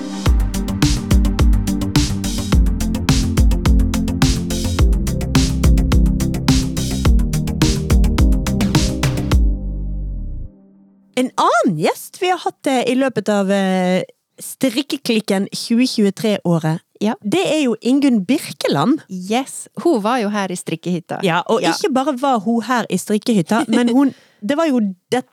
[11.16, 14.02] En annen gjest vi har hatt eh, i løpet av eh,
[14.40, 17.14] Strikkeklikken 2023-året, Ja.
[17.24, 19.00] det er jo Ingunn Birkeland.
[19.08, 19.68] Yes!
[19.82, 21.20] Hun var jo her i strikkehytta.
[21.24, 21.72] Ja, og Ja.
[21.72, 24.80] ikke bare var hun her i strikkehytta, men hun, det var jo
[25.12, 25.28] dette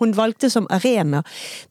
[0.00, 1.22] hun valgte som arena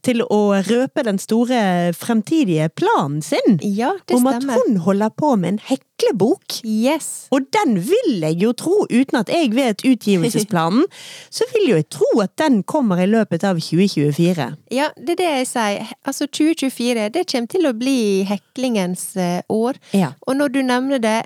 [0.06, 3.58] til å røpe den store fremtidige planen sin.
[3.60, 6.60] Ja, det Om at hun holder på med en heklebok.
[6.64, 7.26] Yes!
[7.34, 10.86] Og den vil jeg jo tro, uten at jeg vet utgivelsesplanen,
[11.36, 14.48] så vil jo jeg tro at den kommer i løpet av 2024.
[14.74, 15.94] Ja, det er det jeg sier.
[16.04, 19.78] Altså 2024, det kommer til å bli heklingens eh, år.
[19.92, 20.14] Ja.
[20.26, 21.20] Og når du nevner det,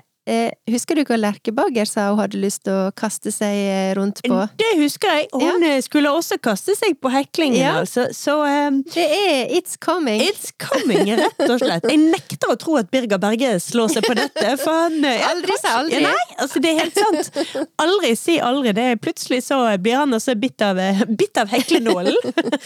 [0.69, 4.21] husker du hva Lerke Bagger sa hun hadde lyst til å kaste seg eh, rundt
[4.25, 4.39] på?
[4.59, 5.27] Det husker jeg.
[5.33, 5.75] Hun ja.
[5.85, 7.75] skulle også kaste seg på heklingen, Ja.
[7.81, 8.07] altså.
[8.15, 10.21] Så um, Det er It's Coming.
[10.23, 11.87] It's coming, rett og slett.
[11.89, 15.57] Jeg nekter å tro at Birger Berge slår seg på dette, for han eh, Aldri
[15.59, 16.01] si aldri.
[16.05, 17.69] Nei, altså det er helt sant.
[17.81, 18.73] Aldri si aldri.
[18.77, 22.15] Det er plutselig så blir han også bitt av, eh, bitt av heklenålen.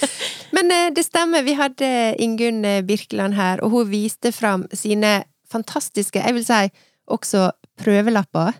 [0.55, 1.91] Men eh, det stemmer, vi hadde
[2.23, 5.21] Ingunn eh, Birkeland her, og hun viste fram sine
[5.53, 6.63] fantastiske, jeg vil si,
[7.11, 7.51] også
[7.83, 8.53] prøvelapper.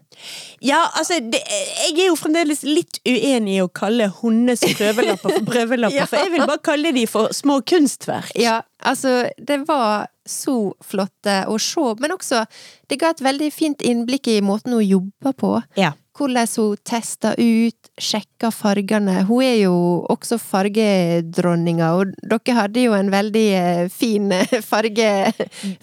[0.65, 5.45] Ja, altså, det, jeg er jo fremdeles litt uenig i å kalle hundes prøvelapper for
[5.53, 6.07] prøvelapper, Ja.
[6.09, 8.31] for jeg vil bare kalle de for små kunstverk.
[8.41, 12.45] Ja, altså, det var så flotte å se, men også,
[12.89, 15.53] det ga et veldig fint innblikk i måten hun jobber på.
[15.79, 15.93] Ja.
[16.17, 19.19] Hvordan hun tester ut, sjekka fargene.
[19.27, 19.73] Hun er jo
[20.09, 25.09] også fargedronninga, og dere hadde jo en veldig eh, fin eh, farge,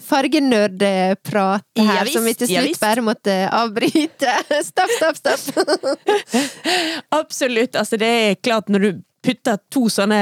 [0.09, 4.35] fargenerdprat her, Ja visst, som vi til slutt ja, bare måtte avbryte.
[4.71, 5.87] Stopp, stopp, stopp!
[7.21, 7.79] Absolutt.
[7.79, 10.17] Altså, det er klart, når du putter to sånne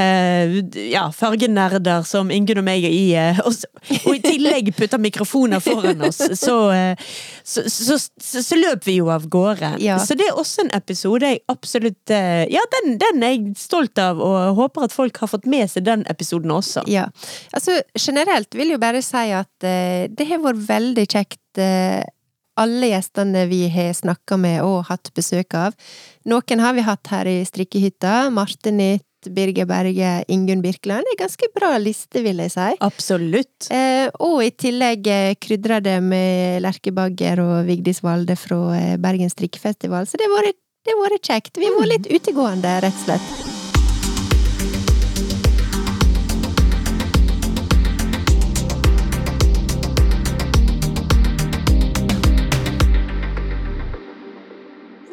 [0.90, 3.56] ja, fargenerder som Ingunn og meg i, eh, og,
[4.04, 7.10] og i tillegg putter mikrofoner foran oss, så, eh,
[7.44, 9.76] så, så, så, løper vi jo av gårde.
[9.84, 10.00] Ja.
[10.04, 14.00] Så det er også en episode jeg absolutt eh, Ja, den, den er jeg stolt
[14.02, 16.84] av, og håper at folk har fått med seg den episoden også.
[16.92, 17.08] Ja.
[17.56, 22.06] Altså, generelt vil jeg jo bare si at uh, det har vært veldig kjekt, Uh,
[22.60, 25.76] alle gjestene vi har snakka med og hatt besøk av.
[26.28, 28.30] Noen har vi hatt her i strikkehytta.
[28.36, 31.08] Marte Nytt, Birger Berge, Ingunn Birkeland.
[31.08, 32.70] En ganske bra liste, vil jeg si.
[32.86, 33.70] Absolutt.
[33.72, 38.98] Eh, og i tillegg eh, krydra det med Lerke Bagger og Vigdis Valde fra eh,
[39.02, 40.10] Bergen strikkefestival.
[40.10, 41.56] Så det har vært, det har vært kjekt.
[41.62, 43.49] Vi har vært litt utegående, rett og slett.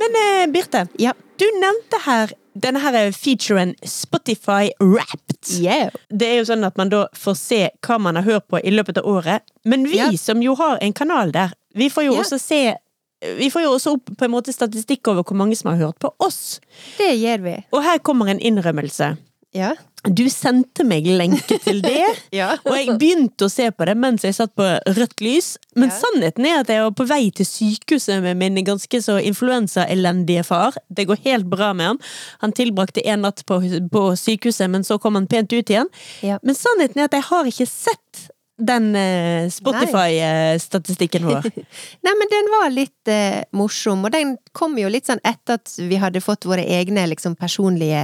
[0.07, 1.12] Men eh, Birte, Ja.
[1.38, 5.51] du nevnte her denne her featuren Spotify Wrapped.
[5.61, 5.90] Yeah.
[6.09, 8.71] Det er jo sånn at man da får se hva man har hørt på i
[8.73, 9.42] løpet av året.
[9.64, 10.11] Men vi Ja.
[10.16, 12.21] som jo har en kanal der, vi får jo Ja.
[12.23, 12.77] også se
[13.23, 15.99] Vi får jo også opp på en måte statistikk over hvor mange som har hørt
[15.99, 16.61] på oss.
[16.99, 17.64] Det gjør vi.
[17.73, 19.16] Og her kommer en innrømmelse.
[19.57, 19.73] Ja.
[20.07, 22.05] Du sendte meg lenke til det.
[22.37, 22.53] Ja.
[22.69, 25.97] Og jeg begynte å se på det mens jeg satt på rødt lys, men Ja.
[25.99, 30.77] sannheten er at jeg var på vei til sykehuset med min ganske så influensaelendige far.
[30.92, 31.99] Det går helt bra med han.
[32.45, 33.59] Han tilbrakte en natt på,
[33.90, 35.90] på sykehuset, men så kom han pent ut igjen.
[36.23, 36.38] Ja.
[36.42, 41.49] Men sannheten er at jeg har ikke sett den eh, Spotify-statistikken vår.
[42.07, 45.75] Nei, men den var litt eh, morsom, og den kom jo litt sånn etter at
[45.77, 48.01] vi hadde fått våre egne liksom personlige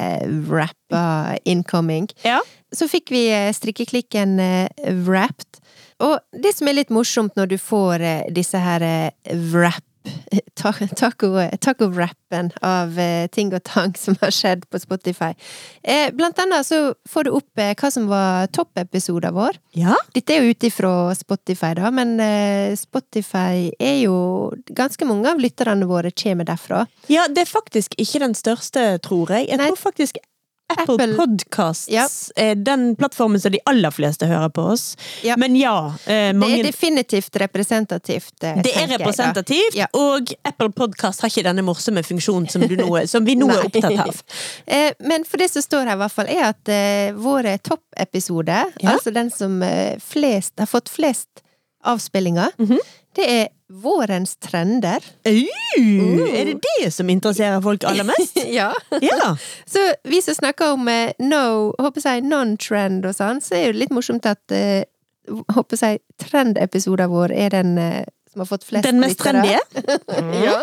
[0.50, 2.10] rapper incoming.
[2.26, 2.42] Ja.
[2.72, 4.68] Så fikk vi eh, strikkeklikken eh,
[5.06, 5.60] wrapped.
[6.02, 8.84] Og det som er litt morsomt når du får eh, disse her
[9.52, 9.84] wrap
[10.54, 11.50] ta- Taco-
[12.62, 15.32] av eh, ting og tang som har skjedd på Spotify.
[15.82, 19.58] Eh, Blant annet så får du opp eh, hva som var toppepisoden vår.
[19.78, 19.96] ja.
[20.14, 22.16] Dette er jo ut ifra Spotify, da, men
[22.76, 24.16] Spotify er jo
[24.72, 26.84] Ganske mange av lytterne våre kommer derfra.
[27.12, 29.48] Ja, det er faktisk ikke den største, tror jeg.
[29.48, 29.68] Jeg Nei.
[29.70, 30.18] tror faktisk
[30.78, 32.06] Apple, Apple- Podcasts Ja.
[32.36, 34.96] er den plattformen som de aller fleste hører på oss.
[35.22, 35.36] Ja.
[35.36, 38.32] Men ja, eh, Det er definitivt representativt.
[38.42, 39.86] eh, Det er representativt, Ja.
[39.94, 43.64] og Apple Podcast har ikke denne morsomme funksjonen som, du nå, som vi nå er
[43.68, 44.22] opptatt av.
[44.66, 48.64] Eh, Men for det som står her, i hvert fall, er at eh, våre toppepisode,
[48.80, 48.90] Ja.
[48.92, 49.60] altså den som
[50.00, 51.28] flest, har fått flest
[51.84, 52.78] avspillinger, Mhm.
[53.14, 55.00] det er Vårens trender.
[55.26, 55.46] Uh,
[56.84, 58.38] det som interesserer folk aller mest?
[58.58, 58.70] ja.
[59.00, 59.34] Ja.
[59.66, 63.84] Så vi som snakker om eh, no, håper jeg, non-trend og sånn, så er det
[63.84, 64.84] litt morsomt at eh,
[65.54, 69.58] håper jeg, trendepisoden vår er den eh, som har fått flest Den mest trendy?
[70.46, 70.62] ja.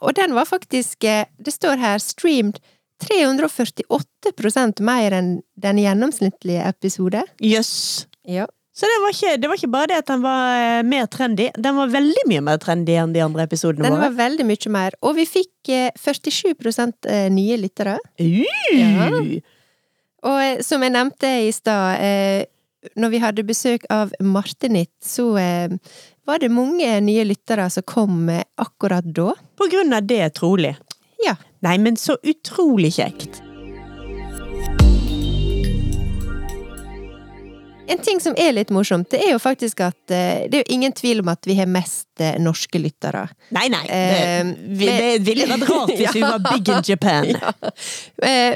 [0.00, 2.58] Og den var faktisk Det står her streamed
[3.00, 7.22] 348% mer enn den gjennomsnittlige episode.
[7.40, 8.08] Jøss.
[8.28, 8.48] Ja.
[8.72, 11.48] Så det var, ikke, det var ikke bare det at den var eh, mer trendy,
[11.58, 14.06] den var veldig mye mer trendy enn de andre episodene Den våre.
[14.06, 14.96] var veldig mye mer.
[15.02, 16.54] Og vi fikk eh, 47
[17.10, 17.98] eh, nye lyttere.
[18.22, 19.40] Uh.
[20.22, 22.46] Og eh, som jeg nevnte i stad, eh,
[22.96, 25.76] når vi hadde besøk av Martinit, så eh,
[26.30, 29.34] var det mange nye lyttere som kom eh, akkurat da.
[29.58, 30.76] På grunn av det, trolig.
[31.26, 31.34] Ja.
[31.66, 33.42] Nei, men så utrolig kjekt.
[37.90, 40.74] En ting som er litt morsomt, det er jo faktisk at eh, det er jo
[40.76, 43.24] ingen tvil om at vi har mest eh, norske lyttere.
[43.56, 43.82] Nei, nei.
[43.90, 44.92] Eh, Det,
[45.24, 47.32] det ville vært rart hvis vi var big in Japan.
[47.40, 47.52] Ja.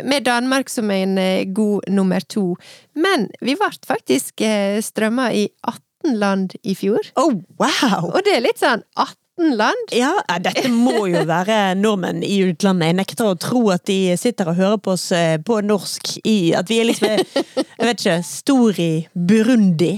[0.04, 1.16] Med Danmark som en
[1.54, 2.54] god nummer to.
[2.94, 4.42] Men vi ble faktisk
[4.84, 7.00] strømma i 18 land i fjor.
[7.16, 8.10] Oh, wow!
[8.12, 9.90] Og det er litt sånn 18 land?
[9.92, 12.90] Ja, ja, dette må jo være nordmenn i utlandet.
[12.92, 16.52] Jeg nekter å tro at de sitter og hører på oss eh, på norsk i
[16.54, 19.92] At vi er liksom Jeg vet ikke Stor i Burundi.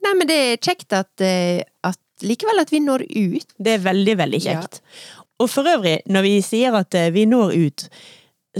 [0.00, 3.50] Nei, men det er kjekt at, eh, at likevel at vi når ut.
[3.58, 4.80] Det er veldig, veldig kjekt.
[5.40, 7.84] Og for øvrig, når vi sier at vi når ut,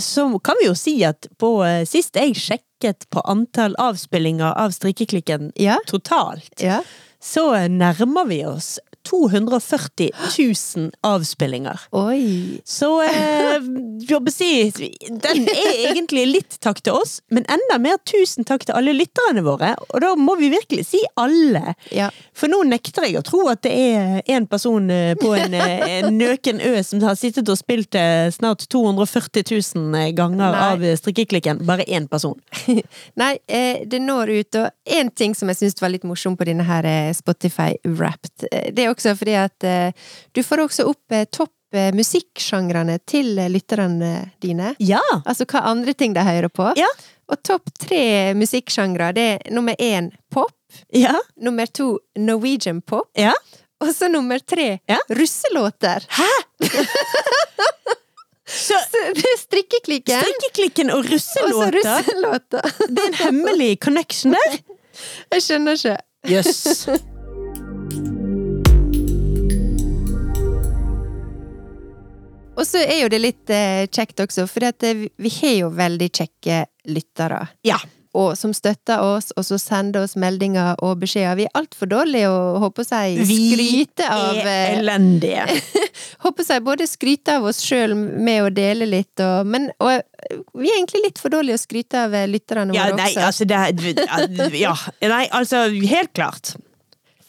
[0.00, 1.50] så kan vi jo si at på
[1.88, 5.76] sist jeg sjekket på antall avspillinger av Strikkeklikken Ja.
[5.86, 6.80] totalt, Ja.
[7.20, 10.10] så nærmer vi oss 240
[10.76, 11.80] 000 avspillinger.
[11.96, 12.60] Oi.
[12.64, 18.76] Så eh, den er egentlig litt takk til oss, men enda mer tusen takk til
[18.76, 19.72] alle lytterne våre.
[19.90, 21.74] Og da må vi virkelig si alle.
[21.94, 22.10] Ja.
[22.36, 25.86] For nå nekter jeg å tro at det er en person eh, på en, eh,
[26.00, 29.44] en nøken ø som har sittet og spilt eh, snart 240
[29.76, 30.62] 000 ganger Nei.
[30.70, 31.64] av strikkeklikken.
[31.68, 32.38] Bare én person.
[33.20, 36.64] Nei, det når ut, og én ting som jeg syns var litt morsom på denne
[36.66, 36.86] her
[37.16, 39.92] Spotify Wrapped, det er også fordi at eh,
[40.36, 44.74] du får også opp eh, topp eh, musikksjangrene til lytterne dine.
[44.82, 45.00] Ja!
[45.24, 46.70] Altså hva andre ting de hører på.
[46.78, 46.88] Ja.
[47.30, 50.54] Og topp tre musikksjangre, det er nummer én pop,
[50.94, 51.16] Ja!
[51.42, 53.32] nummer to Norwegian pop, ja.
[53.82, 54.78] og så nummer tre
[55.10, 56.06] russelåter.
[58.50, 62.72] Så Så det er strikkeklikken, strikkeklikken og russelåter, russelåter.
[62.90, 64.58] det er en hemmelig connection der.
[65.36, 65.96] Jeg skjønner ikke.
[66.34, 67.19] Jøss.
[72.60, 76.10] Og så er jo det litt eh, kjekt også, for eh, vi har jo veldig
[76.12, 77.46] kjekke lyttere.
[77.64, 77.78] Ja.
[78.18, 81.36] Og som støtter oss, og så sender oss meldinger og beskjeder.
[81.38, 85.44] Vi er altfor dårlige å håper jeg, skryte av Vi er eh, elendige.
[86.24, 90.02] Håper jeg både skryte av oss sjøl med å dele litt, og, men og,
[90.58, 93.28] vi er egentlig litt for dårlige å skryte av eh, lytterne Ja, våre nei, også.
[93.30, 94.74] altså det er- Ja,
[95.06, 96.56] nei, altså helt klart.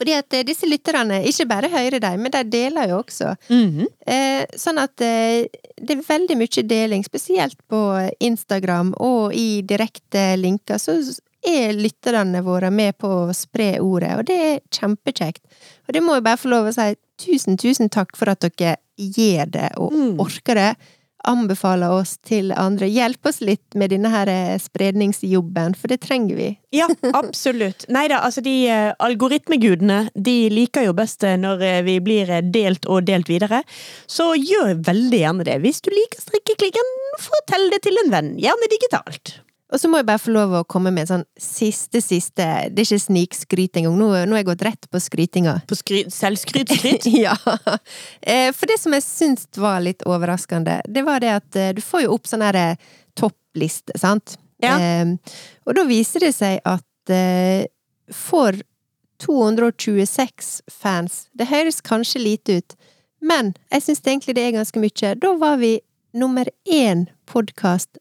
[0.01, 3.35] Fordi at eh, disse lytterne ikke bare hører dem, men de deler jo også.
[3.53, 3.85] Mhm.
[4.09, 5.45] Eh, sånn at eh,
[5.77, 7.81] det er veldig mye deling, spesielt på
[8.19, 10.97] Instagram og i direkte linker, så
[11.45, 15.41] er lytterne våre med på å spre ordet, og det er kjempekjekt.
[15.87, 16.89] Og det må jeg bare få lov å si
[17.21, 20.19] tusen, tusen takk for at dere gjør det og Mm.
[20.21, 20.75] orker det.
[21.27, 22.87] Anbefaler oss til andre.
[22.89, 26.49] Hjelp oss litt med denne her eh, spredningsjobben, for det trenger vi.
[26.71, 27.83] Ja, absolutt.
[27.91, 32.87] Nei da, altså de eh, algoritmegudene, de liker jo best eh, når vi blir delt
[32.87, 33.59] og delt videre.
[34.07, 35.59] Så gjør veldig gjerne det.
[35.65, 38.35] Hvis du liker strikkeklikken, fortell det til en venn.
[38.39, 39.35] Gjerne digitalt.
[39.71, 42.43] Og så må jeg bare få lov å komme med en sånn siste, siste
[42.75, 43.95] Det er ikke snikskryt engang.
[43.99, 45.53] Nå, nå har jeg gått rett på skrytinga.
[45.69, 47.07] På skry selvskryt, skryt.
[47.15, 47.37] ja.
[48.21, 51.79] Eh, For det som jeg syns var litt overraskende, det var det at eh, du
[51.85, 54.35] får jo opp sånn her eh, toppliste, sant?
[54.61, 54.75] Ja.
[54.75, 55.15] Eh,
[55.65, 57.63] Og da viser det seg at eh,
[58.11, 58.59] for
[59.21, 62.75] 226 fans Det høres kanskje lite ut,
[63.21, 65.11] men jeg syns egentlig det er ganske mye.
[65.21, 65.75] Da var vi
[66.17, 68.00] nummer én podkast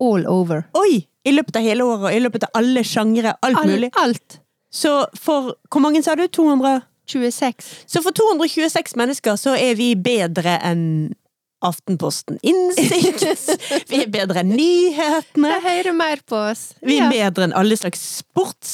[0.00, 0.64] all over.
[0.74, 1.06] Oi!
[1.24, 3.90] I løpet av hele året, og i løpet av alle sjangre, alt All, mulig.
[4.00, 4.38] alt.
[4.72, 6.26] Så for Hvor mange sa du?
[6.28, 6.80] 200?
[7.10, 7.64] 26.
[7.90, 11.12] Så for 226 mennesker så er vi bedre enn
[11.60, 13.50] Aftenposten Innsikt.
[13.90, 15.50] Vi er bedre enn nyhetene.
[15.52, 16.70] De hører mer på oss.
[16.80, 17.10] Vi er Ja.
[17.30, 18.70] bedre enn alle slags sports...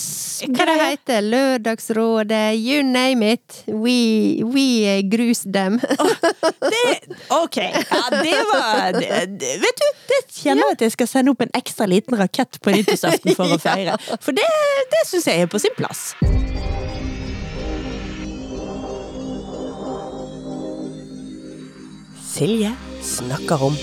[0.46, 3.62] Hva det heter Lørdagsrådet, you name it.
[3.66, 4.66] We, we
[5.10, 5.78] grus dem.
[5.80, 6.84] Det,
[7.32, 11.32] ok, ja, det var det, det, Vet du, det kjenner jeg at jeg skal sende
[11.34, 13.96] opp en ekstra liten rakett på nyttårsaften for å feire.
[14.20, 14.46] For det,
[14.94, 16.10] det syns jeg er på sin plass.
[22.36, 22.72] Silje
[23.02, 23.76] snakker om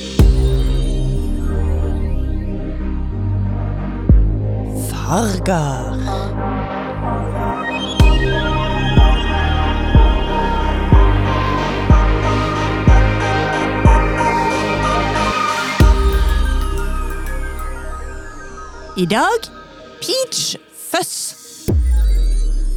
[4.90, 5.98] farger.
[18.96, 19.50] I dag
[20.02, 20.58] peach
[20.92, 21.34] fuzz.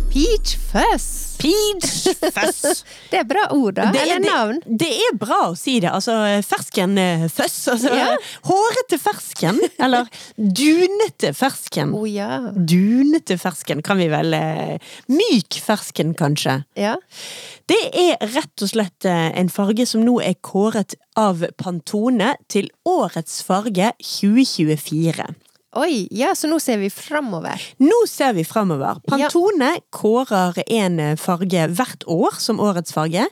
[0.09, 1.16] Peach fuzz.
[1.39, 2.85] Peach fuzz.
[3.11, 3.91] Det er bra ord, da.
[3.95, 4.59] Det, Eller navn.
[4.67, 5.91] det er bra å si det.
[5.95, 6.15] Altså
[6.47, 7.57] ferskenføss.
[7.73, 8.09] Altså Ja.
[8.49, 9.61] hårete fersken.
[9.79, 11.95] Eller dunete fersken.
[11.97, 12.41] Oh, ja.
[12.57, 14.77] Dunete fersken kan vi vel eh,
[15.13, 16.59] Myk fersken, kanskje.
[16.79, 16.97] Ja.
[17.71, 22.69] Det er rett og slett eh, en farge som nå er kåret av Pantone til
[22.87, 25.31] årets farge 2024.
[25.77, 27.61] Oi, ja, så nå ser vi framover.
[27.85, 29.03] Nå ser vi framover.
[29.09, 33.27] Pantone kårer en eh, farge hvert år som årets farge.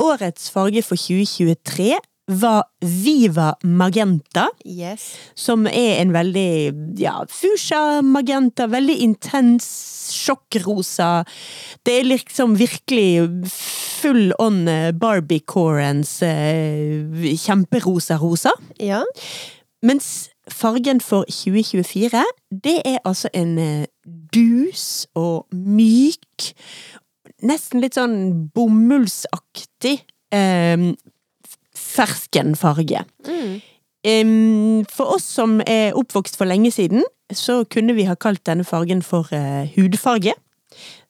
[0.00, 1.94] Årets farge for 2023
[2.30, 5.08] var Viva Magenta, Yes.
[5.34, 9.66] som er en veldig ja, fuchsia magenta, veldig intens
[10.14, 11.24] sjokkrosa.
[11.82, 18.52] Det er liksom virkelig full on eh, Barbie-corens eh, kjemperosa-rosa.
[18.78, 19.02] Ja.
[19.82, 22.24] Mens fargen for 2024,
[22.64, 23.86] det er altså en eh,
[24.34, 26.50] dus og myk,
[27.42, 28.18] nesten litt sånn
[28.54, 30.00] bomullsaktig
[30.34, 30.90] eh,
[31.76, 33.04] ferskenfarge.
[33.28, 33.60] Mm.
[34.10, 38.64] Em, for oss som er oppvokst for lenge siden, så kunne vi ha kalt denne
[38.66, 40.34] fargen for eh, hudfarge.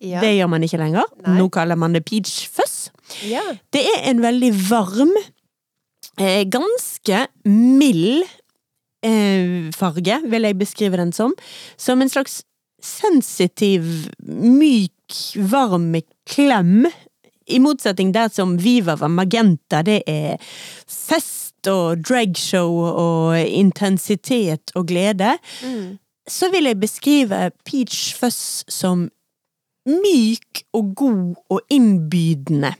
[0.00, 0.22] Ja.
[0.22, 1.07] Det gjør man ikke lenger.
[1.24, 1.37] Nei.
[1.38, 2.90] Nå kaller man det peach fuzz.
[3.29, 3.42] ja.
[3.72, 5.12] Det er en veldig varm,
[6.18, 8.24] eh, ganske mild
[9.07, 11.35] eh, farge, vil jeg beskrive den som.
[11.77, 12.43] Som en slags
[12.83, 15.95] sensitiv, myk, varm
[16.31, 16.87] klem.
[17.51, 20.39] I motsetning der som Viva var magenta, det er
[20.87, 25.35] fest og dragshow og intensitet og glede.
[25.65, 25.99] Mm.
[26.31, 29.09] Så vil jeg beskrive Peach Fuzz som
[29.89, 32.75] myk og god og innbydende.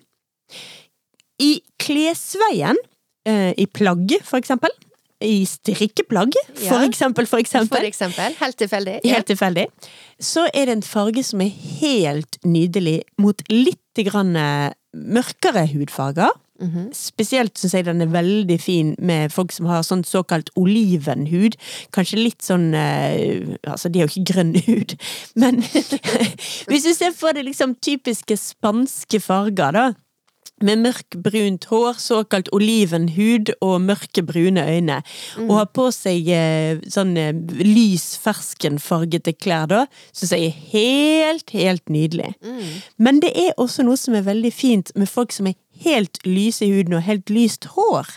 [1.41, 2.79] I klesveien,
[3.27, 4.71] eh, i plagg for eksempel,
[5.21, 6.89] i strikkeplagg for Ja.
[6.89, 8.35] eksempel, for eksempel, For eksempel.
[8.41, 9.01] Helt tilfeldig.
[9.05, 9.15] Ja.
[9.15, 9.67] helt tilfeldig,
[10.21, 16.31] så er det en farge som er helt nydelig mot litt grann eh, mørkere hudfarger.
[16.61, 16.91] Mhm.
[16.93, 21.55] Spesielt syns jeg den er veldig fin med folk som har sånn såkalt olivenhud.
[21.91, 24.95] Kanskje litt sånn eh, Altså, de har jo ikke grønn hud,
[25.41, 25.63] men
[26.69, 29.87] hvis du ser for deg liksom typiske spanske farger, da.
[30.61, 34.99] Med mørkbrunt hår, såkalt olivenhud og mørke brune øyne.
[35.47, 37.33] Og har på seg eh, sånn eh,
[37.65, 39.87] lys ferskenfargete klær, da.
[40.13, 42.35] Syns jeg er helt, helt nydelig.
[42.45, 42.69] Mm.
[42.99, 46.67] Men det er også noe som er veldig fint med folk som er helt lyse
[46.67, 48.13] i huden og helt lyst hår.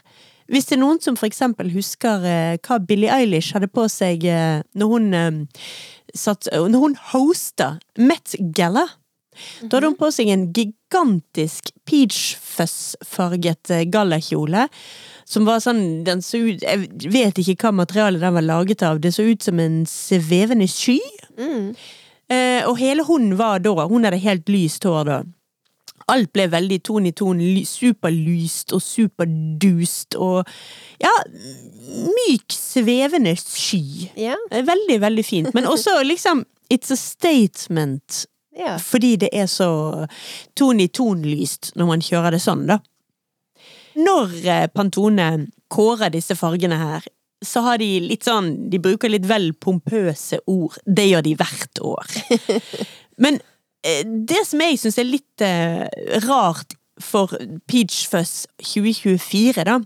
[0.51, 4.25] Hvis det er noen som for eksempel husker eh, hva Billie Eilish hadde på seg
[4.27, 5.39] eh, når hun eh,
[6.13, 8.85] satt Når hun hosta Met Gala
[9.63, 14.67] Da hadde hun på seg en gigantisk peachfuzz-farget eh, gallakjole.
[15.25, 18.99] Som var sånn Den så ut Jeg vet ikke hva materialet den var laget av.
[19.03, 20.99] Det så ut som en svevende sky.
[21.39, 21.69] Mm.
[22.31, 25.21] Eh, og hele hun var da Hun hadde helt lyst hår da.
[26.11, 30.43] Alt ble veldig ton i ton, ly- superlyst og superdust og
[30.99, 31.11] Ja,
[32.27, 34.09] myk, svevende sky.
[34.19, 34.35] Eh,
[34.67, 35.53] Veldig, veldig fint.
[35.55, 38.25] Men også liksom It's a statement
[38.57, 38.77] ja.
[38.81, 39.69] fordi det er så
[40.57, 42.79] ton i ton-lyst når man kjører det sånn, da.
[43.99, 45.27] Når eh, Pantone
[45.73, 47.05] kårer disse fargene her,
[47.43, 50.77] så har de litt sånn De bruker litt vel pompøse ord.
[50.85, 52.13] Det gjør de hvert år.
[53.23, 53.41] Men
[53.85, 55.85] eh, det som jeg syns er litt eh,
[56.27, 57.33] rart for
[57.69, 59.79] Peach Fuzz 2024, da,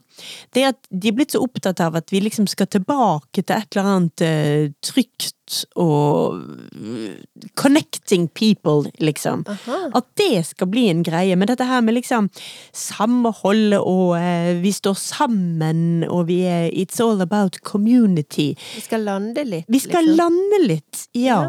[0.56, 3.58] det er at de er blitt så opptatt av at vi liksom skal tilbake til
[3.58, 5.34] et eller annet eh, trygt
[5.80, 6.42] og
[6.76, 7.16] eh,
[7.60, 9.46] connecting people, liksom.
[9.48, 9.80] Aha.
[9.98, 11.36] At det skal bli en greie.
[11.40, 12.30] Men dette her med liksom
[12.76, 18.54] samhold og eh, vi står sammen og vi er It's all about community.
[18.76, 19.68] Vi skal lande litt.
[19.72, 20.20] Vi skal liksom.
[20.20, 21.40] lande litt, ja.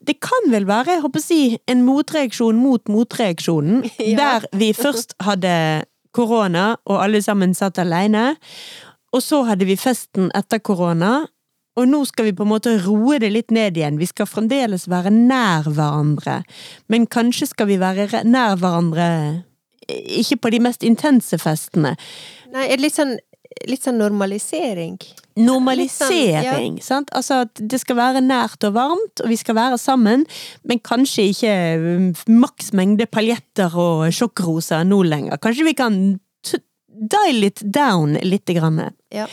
[0.00, 3.84] Det kan vel være, jeg håper å si, en motreaksjon mot motreaksjonen.
[4.04, 4.18] Ja.
[4.18, 5.50] Der vi først hadde
[6.14, 8.34] korona, og alle sammen satt alene.
[9.14, 11.24] Og så hadde vi festen etter korona.
[11.74, 13.98] Og nå skal vi på en måte roe det litt ned igjen.
[13.98, 16.44] Vi skal fremdeles være nær hverandre.
[16.86, 19.08] Men kanskje skal vi være nær hverandre
[19.88, 21.94] ikke på de mest intense festene.
[22.54, 23.16] Nei, litt sånn,
[23.68, 24.98] litt sånn normalisering?
[25.40, 27.10] Normalisering, sant?
[27.16, 30.26] Altså at det skal være nært og varmt, og vi skal være sammen,
[30.68, 35.40] men kanskje ikke um, maks mengde paljetter og sjokkroser nå lenger.
[35.42, 35.98] Kanskje vi kan
[36.94, 38.80] dial it down lite grann.
[39.10, 39.26] Ja.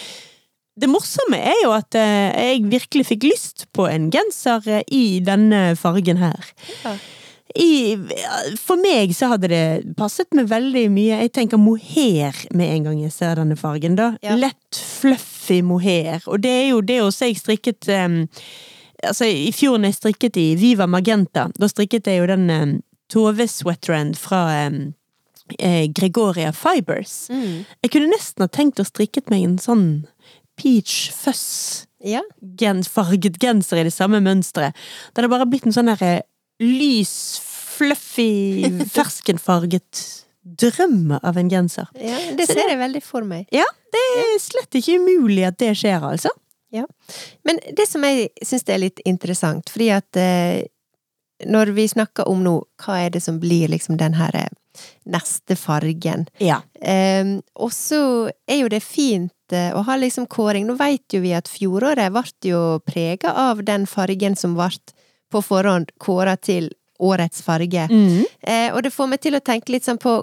[0.81, 5.19] Det morsomme er jo at eh, jeg virkelig fikk lyst på en genser eh, i
[5.23, 6.53] denne fargen her.
[6.81, 6.95] Ja.
[7.55, 7.97] I,
[8.59, 11.21] for meg så hadde det passet meg veldig mye.
[11.25, 13.97] Jeg tenker mohair med en gang jeg ser denne fargen.
[13.99, 14.13] da.
[14.23, 14.37] Ja.
[14.39, 16.21] Lett, fluffy mohair.
[16.27, 18.23] Og det er jo det også jeg strikket um,
[19.01, 22.73] Altså, i fjor når jeg strikket i Viva Magenta, da strikket jeg jo den um,
[23.09, 24.91] Tove Sweatrand fra um,
[25.57, 27.25] eh, Gregoria Fibers.
[27.33, 27.63] Mm.
[27.81, 29.87] Jeg kunne nesten ha tenkt å strikket meg en sånn
[30.59, 32.21] peach fuzz Ja.
[32.57, 34.73] Gen, farget genser i det samme mønsteret.
[34.73, 36.23] Det hadde bare blitt en sånn derre
[36.61, 37.13] lys,
[37.77, 38.63] fluffy,
[38.95, 40.03] ferskenfarget
[40.41, 41.87] drøm av en genser.
[41.95, 42.17] ja.
[42.37, 43.45] Det ser det- jeg veldig for meg.
[43.53, 46.29] Ja, det er slett ikke umulig at det skjer, altså.
[46.71, 46.85] Ja.
[47.43, 50.63] Men det som jeg syns er litt interessant, fordi at eh,
[51.45, 52.53] når vi snakker om nå,
[52.85, 54.47] hva er det som blir liksom den her eh,
[55.05, 56.27] neste fargen?
[56.39, 56.61] Ja.
[56.81, 60.65] Eh, og så er jo det fint eh, å ha liksom kåring.
[60.69, 64.71] Nå vet jo vi at fjoråret ble jo prega av den fargen som ble
[65.31, 66.69] på forhånd kåra til
[67.01, 67.87] årets farge.
[67.89, 68.23] Mm.
[68.41, 70.21] Eh, og det får meg til å tenke litt sånn på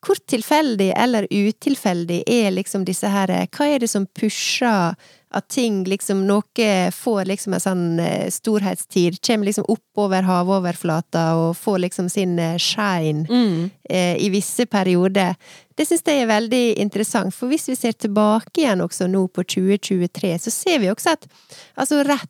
[0.00, 4.94] hvor tilfeldig eller utilfeldig er liksom disse her eh, Hva er det som pusher
[5.30, 11.52] at ting liksom Noe får liksom en sånn eh, storhetstid, kommer liksom oppover havoverflata og
[11.58, 13.70] får liksom sin eh, shine Mm.
[13.90, 15.36] eh, i visse perioder.
[15.76, 19.44] Det syns jeg er veldig interessant, for hvis vi ser tilbake igjen også nå på
[19.44, 21.28] 2023, så ser vi også at
[21.76, 22.28] altså rett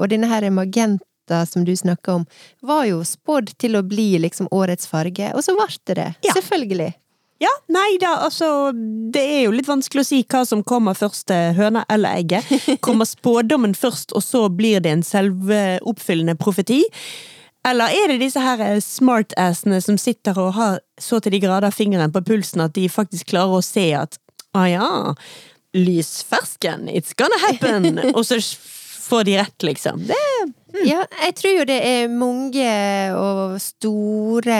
[0.00, 1.04] og denne her magenta
[1.48, 2.26] som du snakka om,
[2.60, 6.10] var jo spådd til å bli liksom årets farge, og så ble det det.
[6.26, 6.34] Ja.
[6.36, 6.92] Selvfølgelig.
[7.42, 8.70] Ja, nei da, altså
[9.12, 12.48] Det er jo litt vanskelig å si hva som kommer først, til høna eller egget.
[12.86, 16.82] Kommer spådommen først, og så blir det en selvoppfyllende profeti?
[17.66, 21.72] Eller er det disse her eh, smartassene som sitter og har så til de grader
[21.74, 24.18] fingeren på pulsen at de faktisk klarer å se at
[24.54, 24.88] ah ja,
[25.74, 27.98] lysfersken, it's gonna happen!
[28.16, 28.38] og så
[29.08, 30.04] får de rett, liksom.
[30.06, 30.20] Det
[30.82, 32.66] Ja, jeg tror jo det er mange
[33.14, 34.56] og store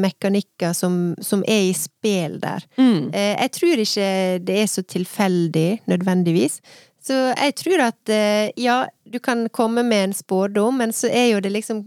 [0.00, 2.64] mekanikker som, som er i spill der.
[2.78, 3.10] mm.
[3.12, 4.08] Eh, Jeg tror ikke
[4.48, 6.60] det er så tilfeldig, nødvendigvis.
[7.04, 11.32] Så jeg tror at eh, ja, du kan komme med en spådom, men så er
[11.34, 11.84] jo det liksom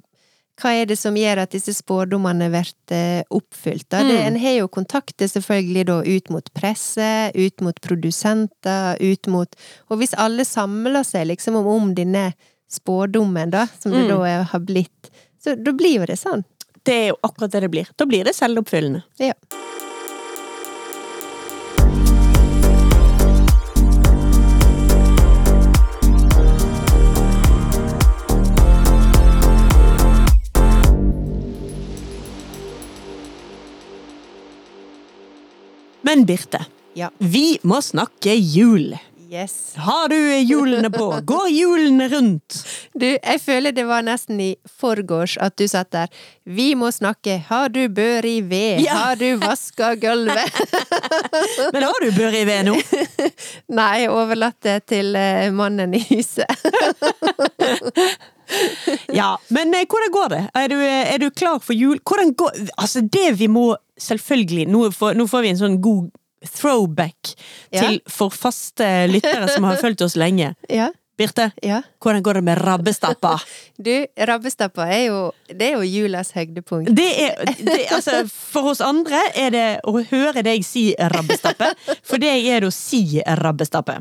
[0.62, 3.88] hva er det som gjør at disse spådommene blir eh, oppfylt?
[3.90, 4.04] Da?
[4.06, 4.28] Det, Mm.
[4.28, 9.56] en har jo kontakter selvfølgelig da ut mot presse, ut mot produsenter, ut mot
[9.90, 12.34] Og hvis alle samler seg liksom om, om denne
[12.72, 14.08] spådommen, da, som det Mm.
[14.20, 15.12] da har blitt,
[15.44, 16.44] så da blir jo det sånn.
[16.84, 17.88] Det er jo akkurat det det blir.
[17.98, 19.04] Da blir det selvoppfyllende.
[19.20, 19.34] Ja.
[36.02, 37.10] Men Birte, Ja.
[37.18, 38.98] vi må snakke jul.
[39.32, 39.74] Yes.
[39.76, 41.06] Har du hjulene på?
[41.24, 42.68] Går hjulene rundt?
[42.94, 46.12] Du, jeg føler det var nesten i forgårs at du satt der.
[46.44, 47.38] Vi må snakke.
[47.48, 48.82] Har du bør i ved?
[48.84, 48.98] Ja.
[49.06, 50.60] Har du vaska gulvet?
[51.74, 52.76] Men har du bør i ved nå?
[53.80, 56.52] Nei, overlatt det til eh, mannen i huset.
[59.16, 60.40] Ja, men eh, hvordan går det?
[60.60, 62.02] Er du, eh, er du klar for jul?
[62.04, 66.10] Hvordan går Altså, det vi må selvfølgelig Nå får, nå får vi en sånn god
[66.46, 67.36] throwback
[67.72, 67.82] Ja.
[67.88, 70.56] til for faste lyttere som har fulgt oss lenge.
[70.70, 71.82] Ja, Birte, ja.
[72.02, 73.36] hvordan går det med rabbestappa?
[73.78, 75.18] Du, rabbestappa er jo,
[75.48, 76.90] det er jo julas høydepunkt.
[76.98, 81.72] Det er, det, altså, for oss andre er det å høre deg si rabbestappe.
[82.10, 84.00] For deg er det å si rabbestappe.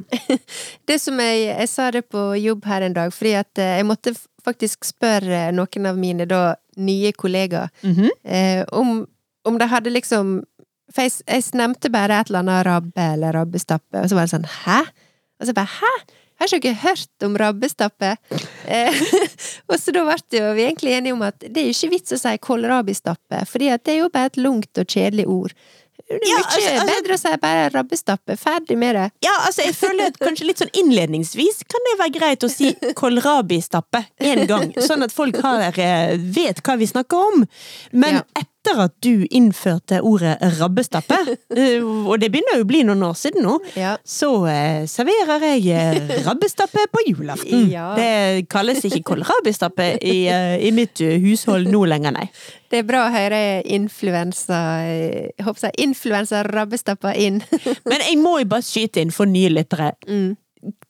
[0.89, 3.89] Det som jeg, jeg sa det på jobb her en dag, fordi at eh, jeg
[3.89, 4.15] måtte
[4.45, 8.09] faktisk spørre noen av mine da nye kollegaer Mhm.
[8.25, 9.03] eh, om,
[9.45, 10.39] om de hadde liksom
[10.95, 14.35] For jeg, jeg nevnte bare et eller annet rabbe eller rabbestappe, og så var det
[14.35, 14.81] sånn hæ?
[15.41, 15.93] Og så bare hæ?
[16.41, 18.15] Jeg Har ikke hørt om rabbestappe?
[18.65, 19.01] Eh,
[19.69, 22.21] og så da ble vi egentlig enige om at det er jo ikke vits å
[22.23, 25.53] si kålrabistappe, fordi det er jo bare et langt og kjedelig ord.
[26.11, 28.37] Det er Ja, mye altså- altså- bedre å si bare rabbestappe.
[28.41, 29.11] Ferdig med det.
[29.23, 32.73] Ja, altså, jeg føler at kanskje litt sånn innledningsvis kan det være greit å si
[32.99, 37.47] kålrabistappe en gang, sånn at folk har, eh, vet hva vi snakker om.
[37.93, 38.23] Men Ja.
[38.71, 41.17] Etter at du innførte ordet rabbestappe,
[41.57, 43.97] eh, og det begynner jo å bli noen år siden nå, Ja.
[44.07, 47.67] så eh, serverer jeg eh, rabbestappe på julaften.
[47.71, 47.91] Ja.
[47.99, 52.29] Det kalles ikke kålrabistappe i, eh, i mitt hushold nå lenger, nei.
[52.71, 54.61] Det er bra å høre influensa
[55.43, 57.41] håper jeg influensa-rabbestappa inn.
[57.91, 59.93] Men jeg må jo bare skyte inn for nye lyttere.
[60.07, 60.37] Mm.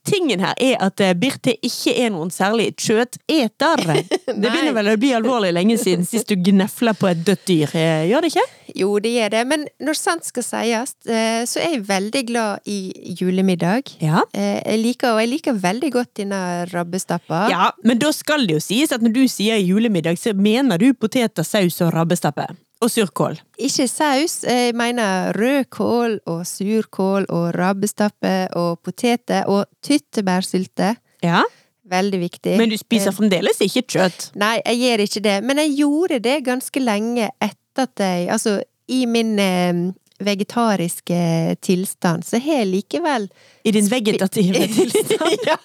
[0.07, 3.83] Tingen her er at eh, Birte ikke er noen særlig kjøteter.
[4.31, 7.75] Det begynner vel å bli alvorlig lenge siden sist du gnefla på et dødt dyr,
[7.77, 8.47] eh, gjør det ikke?
[8.81, 12.71] Jo, det gjør det, men når sant skal sies, eh, så er jeg veldig glad
[12.71, 12.79] i
[13.21, 13.93] julemiddag.
[14.03, 14.25] Ja.
[14.33, 16.41] Jeg liker, og jeg liker veldig godt denne
[16.73, 17.45] rabbestappa.
[17.53, 20.91] Ja, men da skal det jo sies at når du sier julemiddag, så mener du
[20.95, 22.49] poteter, saus og rabbestappe.
[22.81, 23.37] Og surkål.
[23.61, 30.95] Ikke saus, jeg mener rødkål og surkål og rabbestappe og poteter og tyttebærsylte.
[31.23, 31.43] Ja.
[31.91, 32.55] Veldig viktig.
[32.57, 34.31] Men du spiser fremdeles ikke kjøtt.
[34.39, 38.61] Nei, jeg gjør ikke det, men jeg gjorde det ganske lenge etter at jeg Altså,
[38.89, 39.85] i min eh,
[40.21, 41.21] vegetariske
[41.65, 43.29] tilstand, så har jeg likevel
[43.65, 45.47] I din vegetative tilstand.
[45.47, 45.59] ja!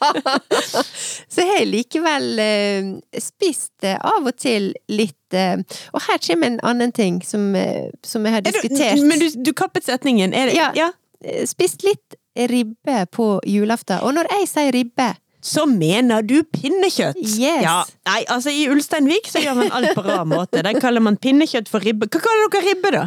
[1.29, 2.89] Så har jeg likevel eh,
[3.21, 5.57] spist eh, av og til litt eh,
[5.93, 7.51] Og her kommer en annen ting som,
[8.05, 8.95] som jeg har diskutert.
[8.99, 9.05] du-.
[9.09, 10.33] Men du, du kappet setningen.
[10.33, 10.71] Er det, Ja.
[10.75, 10.91] ja.
[11.47, 12.15] Spist litt
[12.51, 14.01] ribbe på julaften.
[14.05, 15.07] Og når jeg sier ribbe
[15.45, 17.17] Så mener du pinnekjøtt?
[17.21, 17.61] Yes.
[17.63, 17.77] Ja.
[18.09, 20.61] Nei, altså i Ulsteinvik så gjør man alt på rar måte.
[20.65, 22.07] Der kaller man pinnekjøtt for ribbe.
[22.11, 23.03] Hva kaller dere ribbe, da?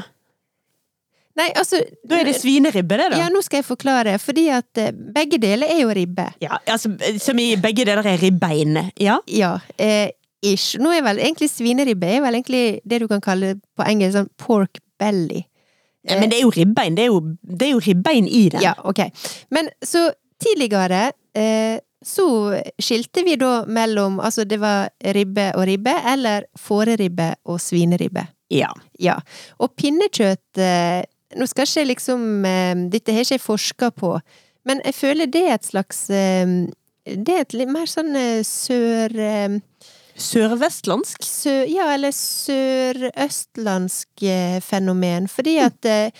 [1.39, 3.19] Nei, altså Da er det svineribbe, det, da?
[3.23, 6.29] Ja, nå skal jeg forklare, fordi at eh, begge deler er jo ribbe.
[6.43, 6.91] Ja, altså,
[7.23, 8.79] som i begge deler er ribbein.
[8.99, 9.19] Ja?
[9.31, 10.11] Ja, eh,
[10.43, 10.77] ish.
[10.83, 14.31] Nå er vel egentlig svineribbe er vel egentlig det du kan kalle på engelsk sånn
[14.39, 15.45] pork belly.
[16.09, 16.19] ja.
[16.19, 16.97] Men det er jo ribbein.
[16.99, 18.63] Det er jo, det er jo ribbein i det.
[18.65, 19.05] Ja, ok.
[19.55, 20.09] Men så
[20.43, 22.25] tidligere eh, så
[22.79, 28.23] skilte vi da mellom Altså det var ribbe og ribbe, eller fåreribbe og svineribbe.
[28.55, 28.71] Ja.
[28.99, 29.19] Ja.
[29.59, 31.03] Og pinnekjøtt eh,
[31.37, 34.15] Nå skal ikke jeg liksom eh, Dette har ikke jeg forska på,
[34.65, 36.47] men jeg føler det er et slags eh,
[37.05, 39.61] Det er et litt mer sånn eh, sør...
[40.19, 41.23] Sørvestlandsk?
[41.23, 42.11] sø, ja, eller
[43.09, 44.25] sørøstlandsk
[44.67, 45.29] fenomen.
[45.31, 46.11] Fordi at eh,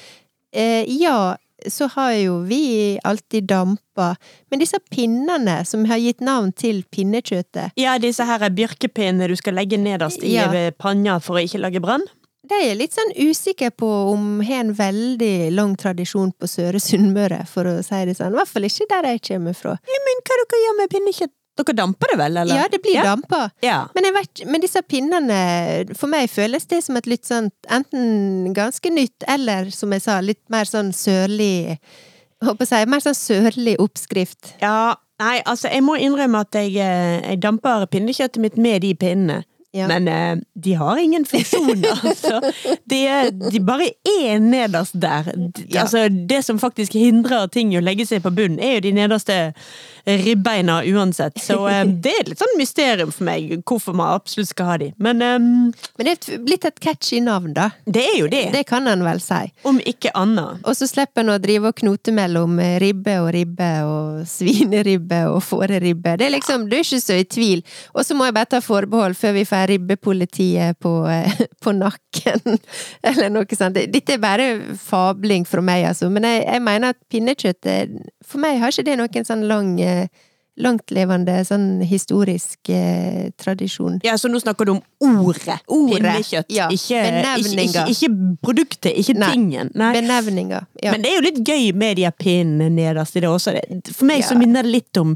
[0.87, 1.35] ja,
[1.67, 4.13] så har jo vi alltid dampa,
[4.51, 9.37] men disse pinnene som har gitt navn til pinnekjøttet, Ja, disse her er bjørkepinnene du
[9.39, 10.47] skal legge nederst i Ja.
[10.79, 12.07] panna for å ikke lage brann?
[12.51, 17.43] De er litt sånn usikker på om har en veldig lang tradisjon på Søre Sunnmøre,
[17.51, 18.35] for å si det sånn.
[18.35, 19.75] I hvert fall ikke der jeg kommer fra.
[19.89, 21.35] Men hva dere gjør med pinnekjøtt?
[21.59, 22.55] Dere damper det vel, eller?
[22.55, 23.05] Ja, det blir ja.
[23.09, 23.41] dampa.
[23.65, 23.79] Ja.
[23.97, 25.39] Men, vet, men disse pinnene,
[25.99, 30.21] for meg føles det som et litt sånn enten ganske nytt, eller som jeg sa,
[30.23, 31.79] litt mer sånn sørlig
[32.39, 34.55] Håper jeg, mer sånn sørlig oppskrift.
[34.63, 34.95] ja.
[35.19, 39.41] Nei, altså, jeg må innrømme at jeg, eh, jeg damper pinnekjøttet mitt med de pinnene.
[39.77, 39.85] Ja.
[39.91, 42.41] Men eh, de har ingen funksjon, altså.
[42.89, 43.01] De,
[43.53, 45.29] de bare er nederst der.
[45.37, 45.83] De, Ja.
[45.85, 48.93] Altså, det som faktisk hindrer ting i å legge seg på bunnen, er jo de
[48.97, 49.37] nederste
[50.09, 51.37] ribbeina uansett.
[51.43, 54.89] Så eh, det er litt sånn mysterium for meg hvorfor man absolutt skal ha de.
[54.97, 57.69] Men eh, Men det er blitt et catchy navn, da.
[57.85, 58.47] det er jo det.
[58.55, 59.43] Det kan en vel si.
[59.69, 60.63] Om ikke annet.
[60.65, 65.25] Og så slipper en å drive og knote mellom eh, ribbe og ribbe og svineribbe
[65.35, 66.17] og fåreribbe.
[66.21, 67.63] Det er liksom, du er ikke så i tvil.
[67.93, 72.59] Og så må jeg bare ta forbehold før vi får ribbepolitiet på, eh, på nakken,
[73.09, 73.79] eller noe sånt.
[73.93, 74.49] Dette er bare
[74.81, 77.69] fabling fra meg, altså, men jeg, jeg mener at pinnekjøtt
[78.27, 80.09] For meg har ikke det noen sånn lang eh,
[80.59, 84.01] Langtlevende sånn historisk eh, tradisjon.
[84.03, 86.67] Ja, Så nå snakker du om ordet, Ordet, pinnekjøtt, ja.
[86.75, 88.09] ikke, ikke, ikke, ikke
[88.43, 89.29] produktet, ikke Nei.
[89.37, 89.71] tingen.
[89.79, 89.93] Nei.
[89.95, 90.65] Benevninga.
[90.83, 90.97] Ja.
[90.97, 93.55] Men det er jo litt gøy med de pinnene nederst i det også.
[93.93, 95.15] For meg så minner det litt om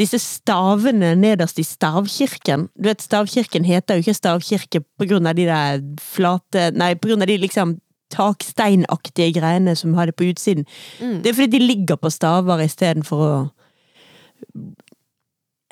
[0.00, 2.68] disse stavene nederst i stavkirken.
[2.74, 7.10] Du vet, stavkirken heter jo ikke stavkirke på grunn av de der flate Nei, på
[7.10, 7.76] grunn av de liksom
[8.14, 10.66] taksteinaktige greiene som har det på utsiden.
[11.00, 11.22] Mm.
[11.22, 13.36] Det er fordi de ligger på staver istedenfor å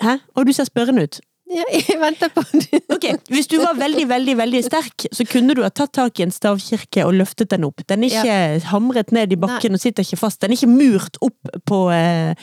[0.03, 0.17] Hæ?
[0.35, 1.21] Og du ser spørrende ut.
[1.53, 2.81] ja, jeg venter på det.
[2.91, 6.25] Ok, Hvis du var veldig veldig, veldig sterk, så kunne du ha tatt tak i
[6.25, 7.85] en stavkirke og løftet den opp.
[7.87, 10.41] Den er ikke hamret ned i bakken og sitter ikke fast.
[10.43, 12.35] Den er ikke murt opp på, eh,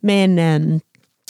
[0.00, 0.80] med en eh,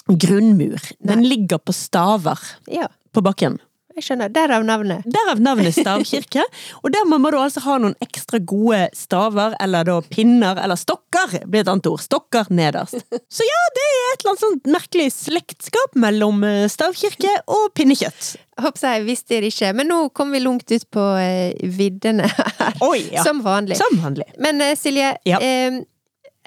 [0.09, 0.81] grunnmur.
[1.01, 2.39] Den ligger på staver
[2.71, 3.59] Ja, på bakken.
[3.95, 4.31] jeg skjønner.
[4.33, 5.05] Derav navnet.
[5.05, 6.43] Derav navnet stavkirke.
[6.83, 11.43] Og der må du altså ha noen ekstra gode staver, eller da pinner, eller stokker,
[11.47, 12.01] blir et annet ord.
[12.01, 12.97] Stokker nederst.
[13.37, 18.33] Så ja, det er et eller annet sånt merkelig slektskap mellom eh, stavkirke og pinnekjøtt.
[18.63, 22.75] Håper jeg visste det ikke, men nå kom vi langt ut på eh, viddene her.
[22.85, 23.23] Oi, ja.
[23.25, 23.77] Som vanlig.
[23.81, 24.27] Som vanlig.
[24.41, 25.39] Men eh, Silje, Ja.
[25.41, 25.83] eh,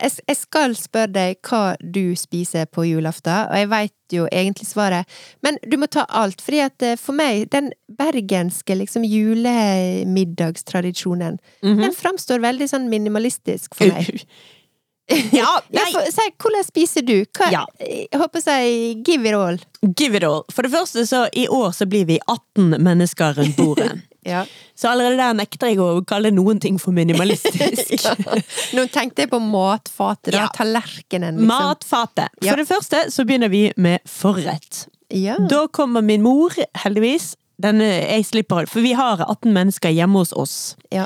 [0.01, 4.67] jeg, jeg skal spørre deg hva du spiser på julaften, og jeg veit jo egentlig
[4.67, 5.05] svaret,
[5.43, 9.03] men du må ta alt, fordi at eh, for meg, den bergenske liksom
[10.15, 11.81] julemiddagstradisjonen, Mhm.
[11.81, 14.25] den framstår veldig sånn minimalistisk for meg.
[15.31, 17.25] Ja, nei, for, si, hvordan spiser du?
[17.37, 17.65] Hva, Ja.
[17.79, 19.57] Jeg håper si give it all.
[19.95, 20.43] give it all.
[20.51, 23.91] For det første, så i år så blir vi 18 mennesker rundt bordet.
[24.25, 24.41] Ja.
[24.75, 27.93] Så allerede der nekter jeg å kalle noen ting for minimalistisk.
[28.75, 30.45] Nå tenkte jeg på matfatet, da.
[30.45, 30.49] Ja.
[30.57, 31.53] Tallerkenen, liksom.
[31.53, 32.33] Matfatet.
[32.41, 32.51] Ja.
[32.51, 34.87] For det første så begynner vi med forrett.
[35.13, 35.37] Ja.
[35.49, 37.35] Da kommer min mor, heldigvis.
[37.61, 40.55] Denne, jeg slipper, for vi har 18 mennesker hjemme hos oss.
[40.91, 41.05] ja.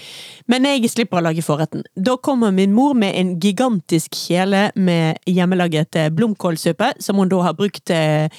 [0.49, 1.83] Men jeg slipper å lage forretten.
[1.93, 7.43] Da kommer min mor med en gigantisk kjele med hjemmelaget eh, blomkålsuppe, som hun da
[7.45, 8.33] har brukt eh,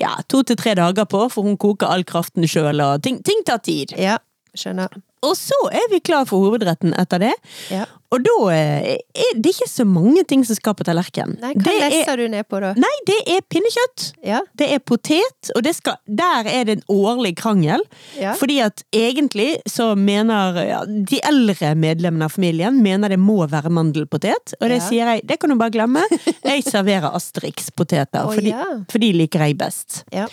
[0.00, 3.46] ja, to til tre dager på, for hun koker all kraften sjøl, og ting, ting
[3.46, 3.96] tar tid.
[3.98, 4.18] ja.
[4.56, 4.94] Skjønner.
[5.22, 7.32] Og så er vi klar for hovedretten etter det.
[7.70, 7.84] Ja.
[8.10, 11.36] Og da eh, er det ikke så mange ting som skal på tallerkenen.
[11.42, 12.70] Nei, hva Det er, lesser du ned på, da?
[12.80, 14.06] nei, det er pinnekjøtt.
[14.26, 14.40] Ja.
[14.58, 17.84] Det er potet, og det skal, der er det en årlig krangel.
[18.18, 18.32] Ja.
[18.40, 23.70] Fordi at egentlig så mener ja, de eldre medlemmene av familien mener det må være
[23.76, 26.02] mandelpotet, og det sier jeg, det kan du bare glemme.
[26.48, 30.02] Jeg serverer Asterix-poteter, for, de- for de liker jeg best.
[30.16, 30.26] Ja.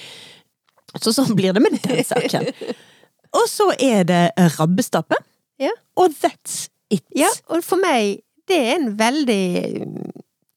[0.97, 2.47] Så sånn blir det med den saken.
[3.33, 5.15] Og så er det rabbestappe,
[5.59, 5.69] Ja.
[5.97, 7.03] og that's it.
[7.15, 7.27] ja.
[7.49, 9.43] Og for meg, det er en veldig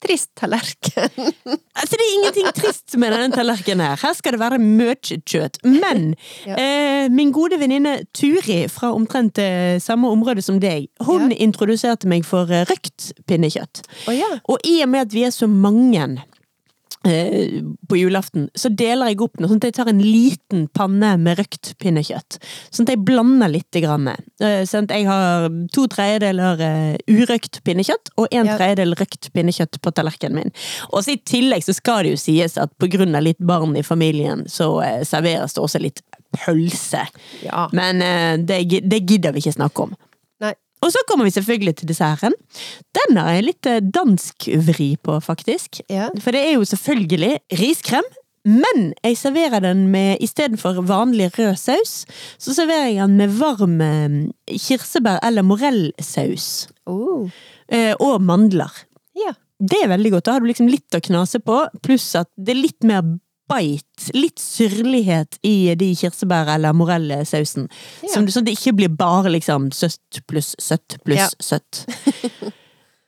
[0.00, 1.10] trist tallerken.
[1.80, 3.96] Altså, det er ingenting trist med denne tallerkenen her.
[4.02, 5.58] Her skal det være mye kjøtt.
[5.64, 6.14] Men
[6.48, 6.56] Ja.
[6.60, 11.36] eh, min gode venninne Turi fra omtrent eh, samme område som deg, hun Ja.
[11.44, 13.82] introduserte meg for eh, røkt pinnekjøtt.
[14.08, 14.28] Oh, ja.
[14.48, 16.04] Og i og med at vi er så mange
[17.00, 21.38] på julaften, så deler jeg opp noe, sånn at jeg tar en liten panne med
[21.40, 22.36] røkt pinnekjøtt.
[22.68, 23.70] Sånn at jeg blander litt.
[23.70, 24.08] Grann.
[24.10, 29.78] Eh, sånn at jeg har to tredjedeler eh, urøkt pinnekjøtt og en tredjedel røkt pinnekjøtt
[29.82, 30.54] på tallerkenen min.
[30.90, 33.76] Og så i tillegg så skal det jo sies at på grunn av litt barn
[33.78, 36.02] i familien, så eh, serveres det også litt
[36.34, 37.06] pølse.
[37.46, 37.68] ja.
[37.76, 39.96] Men eh, det, det gidder vi ikke snakke om.
[40.80, 42.36] Og så kommer vi selvfølgelig til desserten.
[42.96, 45.82] Den har jeg litt eh, dansk vri på, faktisk.
[45.92, 46.08] Ja.
[46.22, 48.06] For det er jo selvfølgelig riskrem,
[48.48, 52.06] men jeg serverer den med istedenfor vanlig rød saus,
[52.40, 54.16] så serverer jeg den med varm eh,
[54.56, 56.70] kirsebær- eller morellsaus.
[56.88, 57.28] Oh.
[57.68, 58.72] Eh, og mandler.
[59.18, 59.36] Ja.
[59.60, 60.24] Det er veldig godt.
[60.24, 63.04] Da har du liksom litt å knase på, pluss at det er litt mer
[63.50, 67.66] bite, litt syrlighet i de kirsebær- eller morellsausen.
[68.04, 68.12] Ja.
[68.14, 71.28] Sånn at det ikke blir bare liksom søtt pluss søtt pluss Ja.
[71.42, 71.84] søtt.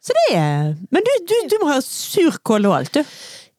[0.03, 3.05] Så det er Men du, du, du må ha surkål og alt, du.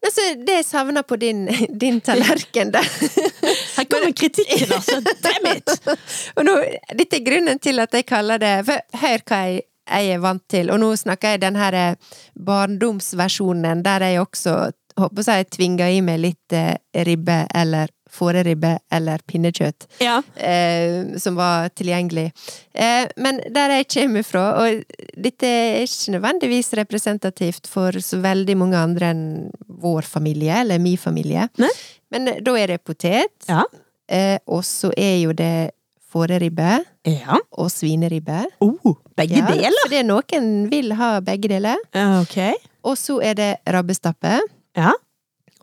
[0.03, 1.45] Altså, det jeg savner på din,
[1.79, 4.97] din tallerken der Her kommer kritikken, altså.
[5.23, 5.69] Damn it!
[6.36, 6.57] Og nå,
[6.91, 10.43] dette er grunnen til at jeg kaller det For hør hva jeg, jeg er vant
[10.51, 11.95] til, og nå snakker jeg den her eh,
[12.39, 14.53] barndomsversjonen der jeg også
[15.00, 16.76] håper jeg tvinga i meg litt eh,
[17.08, 19.88] ribbe eller fåreribbe eller pinnekjøtt.
[20.06, 20.20] Ja.
[20.38, 22.28] eh, som var tilgjengelig.
[22.74, 24.84] Eh, men der jeg kommer fra, og
[25.18, 29.24] dette er ikke nødvendigvis representativt for så veldig mange andre enn
[29.68, 31.72] vår familie, eller min familie, ne?
[32.14, 33.64] men eh, da er det potet, Ja.
[34.08, 35.72] eh, og så er jo det
[36.14, 37.39] fåreribbe ja.
[37.58, 38.44] og svineribbe.
[38.62, 39.74] Oh, begge Ja, deler?
[39.82, 41.82] For det er noen vil ha begge deler.
[42.22, 42.54] Okay.
[42.86, 44.38] Og så er det rabbestappe,
[44.78, 44.91] Ja.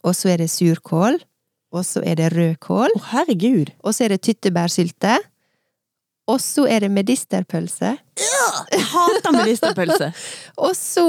[0.02, 1.18] og så er det surkål,
[1.72, 3.70] og så er det rødkål, Å, herregud.
[3.82, 5.18] og så er det tyttebærsylte,
[6.30, 7.96] og så er det medisterpølse,
[8.70, 10.12] Jeg hater medisterpølse.
[10.66, 11.06] og så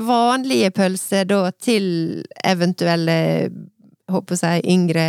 [0.00, 3.50] vanlige pølser da til eventuelle
[4.12, 5.04] håper jeg, yngre,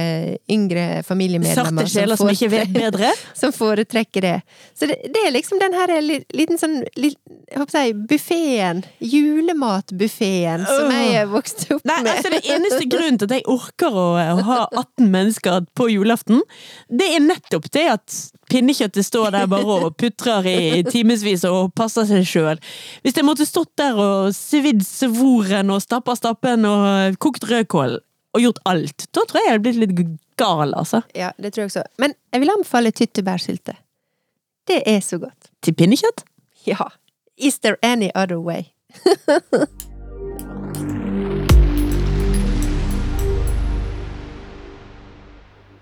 [0.51, 3.11] yngre familiemedlemmer Sarte sjeler som ikke vet bedre.
[3.41, 4.35] som foretrekker det.
[4.77, 7.13] Så det, det er liksom den her liten sånn li-
[7.51, 12.11] jeg håper jeg, buffeen, julematbuffeen, som jeg er vokst opp Nei, med.
[12.15, 16.41] altså Det eneste grunnen til at jeg orker å, å ha 18 mennesker på julaften,
[16.89, 18.19] det er nettopp det at
[18.51, 22.59] pinnekjøttet står der bare og putrer i timevis og passer seg sjøl.
[23.03, 27.99] Hvis jeg måtte stått der og svidd svoren og stappa stappen og kokt rødkål
[28.33, 31.01] og gjort alt, da tror jeg jeg hadde blitt litt gal, altså.
[31.17, 31.83] Ja, det tror jeg også.
[32.01, 33.75] Men jeg vil anbefale tyttebærsylte.
[34.67, 35.51] Det er så godt.
[35.61, 36.23] Til pinnekjøtt?
[36.67, 36.91] Ja.
[37.37, 38.63] Is there any other way?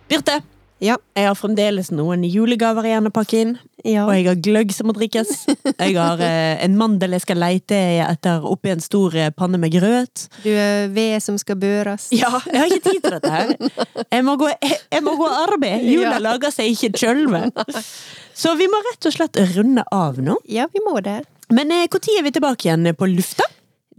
[0.09, 0.41] Birte,
[0.79, 0.95] Ja.
[1.17, 3.53] jeg har fremdeles noen julegaver igjen å pakke inn.
[3.83, 4.05] Ja.
[4.05, 5.29] Og jeg har gløgg som må drikkes.
[5.79, 9.71] Jeg har eh, en mandel jeg skal leite etter oppi en stor eh, panne med
[9.75, 10.25] grøt.
[10.43, 12.09] Du er ved som skal børes.
[12.15, 13.53] Ja, jeg har ikke tid til dette her.
[14.09, 15.83] Jeg må gå, jeg, jeg må gå og arbeide.
[15.87, 16.23] Jula Ja.
[16.31, 17.45] lager seg ikke sjølve.
[18.35, 20.39] Så vi må rett og slett runde av nå.
[20.47, 21.21] Ja, vi må det.
[21.51, 23.47] Men når er vi tilbake igjen på lufta?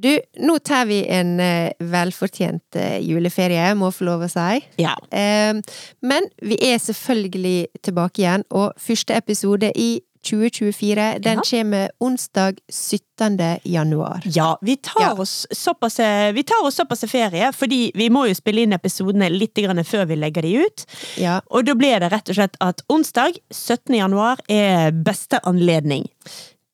[0.01, 4.61] Du, nå tar vi en eh, velfortjent eh, juleferie, må få lov å si.
[4.81, 4.95] Ja.
[5.13, 5.59] Eh,
[6.01, 9.91] men vi er selvfølgelig tilbake igjen, og første episode i
[10.21, 11.43] 2024, den Ja.
[11.51, 13.61] kommer onsdag 17.
[13.65, 14.21] januar.
[14.25, 15.13] Ja, vi tar, Ja.
[15.15, 15.97] Oss såpass,
[16.35, 20.07] vi tar oss såpass ferie, fordi vi må jo spille inn episodene litt grann før
[20.09, 20.85] vi legger de ut.
[21.17, 23.95] Ja, Og da blir det rett og slett at onsdag 17.
[23.97, 26.05] januar er beste anledning.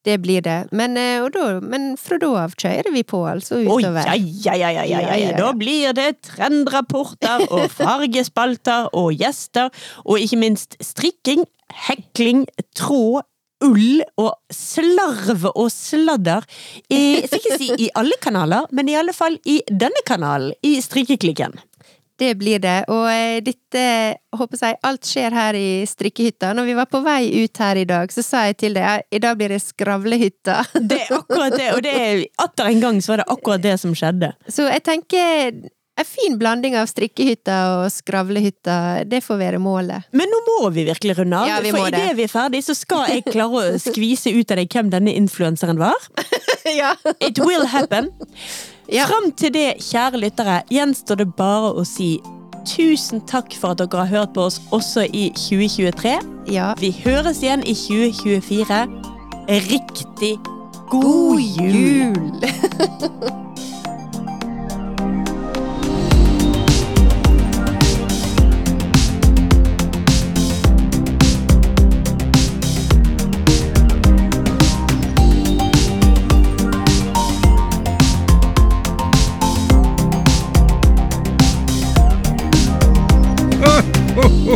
[0.07, 0.57] Det blir det.
[0.76, 4.07] Men, eh, da, men fra da av kjører vi på, altså, utover.
[4.07, 5.36] ja, ja, ja, Ja, ja, ja.
[5.36, 9.72] Da blir det trendrapporter og fargespalter og gjester,
[10.04, 11.44] og ikke minst strikking,
[11.88, 12.46] hekling,
[12.78, 13.26] tråd,
[13.64, 16.44] ull og slarv og sladder.
[16.92, 20.76] I, skal ikke si i alle kanaler, men i alle fall i denne kanalen, i
[20.84, 21.57] Strikkeklikken.
[22.18, 23.82] Det blir det, og eh, dette
[24.36, 26.54] håper jeg alt skjer her i strikkehytta.
[26.56, 29.04] Når vi var på vei ut her i dag, så sa jeg til deg at
[29.12, 30.62] i dag blir det skravlehytta.
[30.88, 33.74] Det er akkurat det, og det er atter en gang så var det akkurat det
[33.82, 34.30] som skjedde.
[34.48, 35.58] Så jeg tenker
[35.96, 40.08] en fin blanding av strikkehytta og skravlehytta, det får være målet.
[40.16, 42.76] Men nå må vi virkelig runde av, Ja, vi for idet vi er ferdig, så
[42.76, 46.08] skal jeg klare å skvise ut av deg hvem denne influenseren var.
[46.80, 46.94] ja.
[47.20, 48.12] It will happen.
[48.93, 49.07] Ja.
[49.07, 52.16] Fram til det, kjære lyttere, gjenstår det bare å si
[52.66, 56.16] tusen takk for at dere har hørt på oss også i 2023.
[56.53, 56.72] ja.
[56.80, 58.87] Vi høres igjen i 2024.
[59.47, 60.37] Riktig
[60.91, 62.14] god, God jul!
[62.14, 63.43] jul!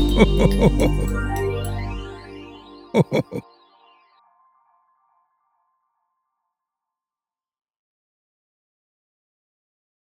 [0.01, 0.69] Ho ho
[2.95, 3.50] ho ho ho!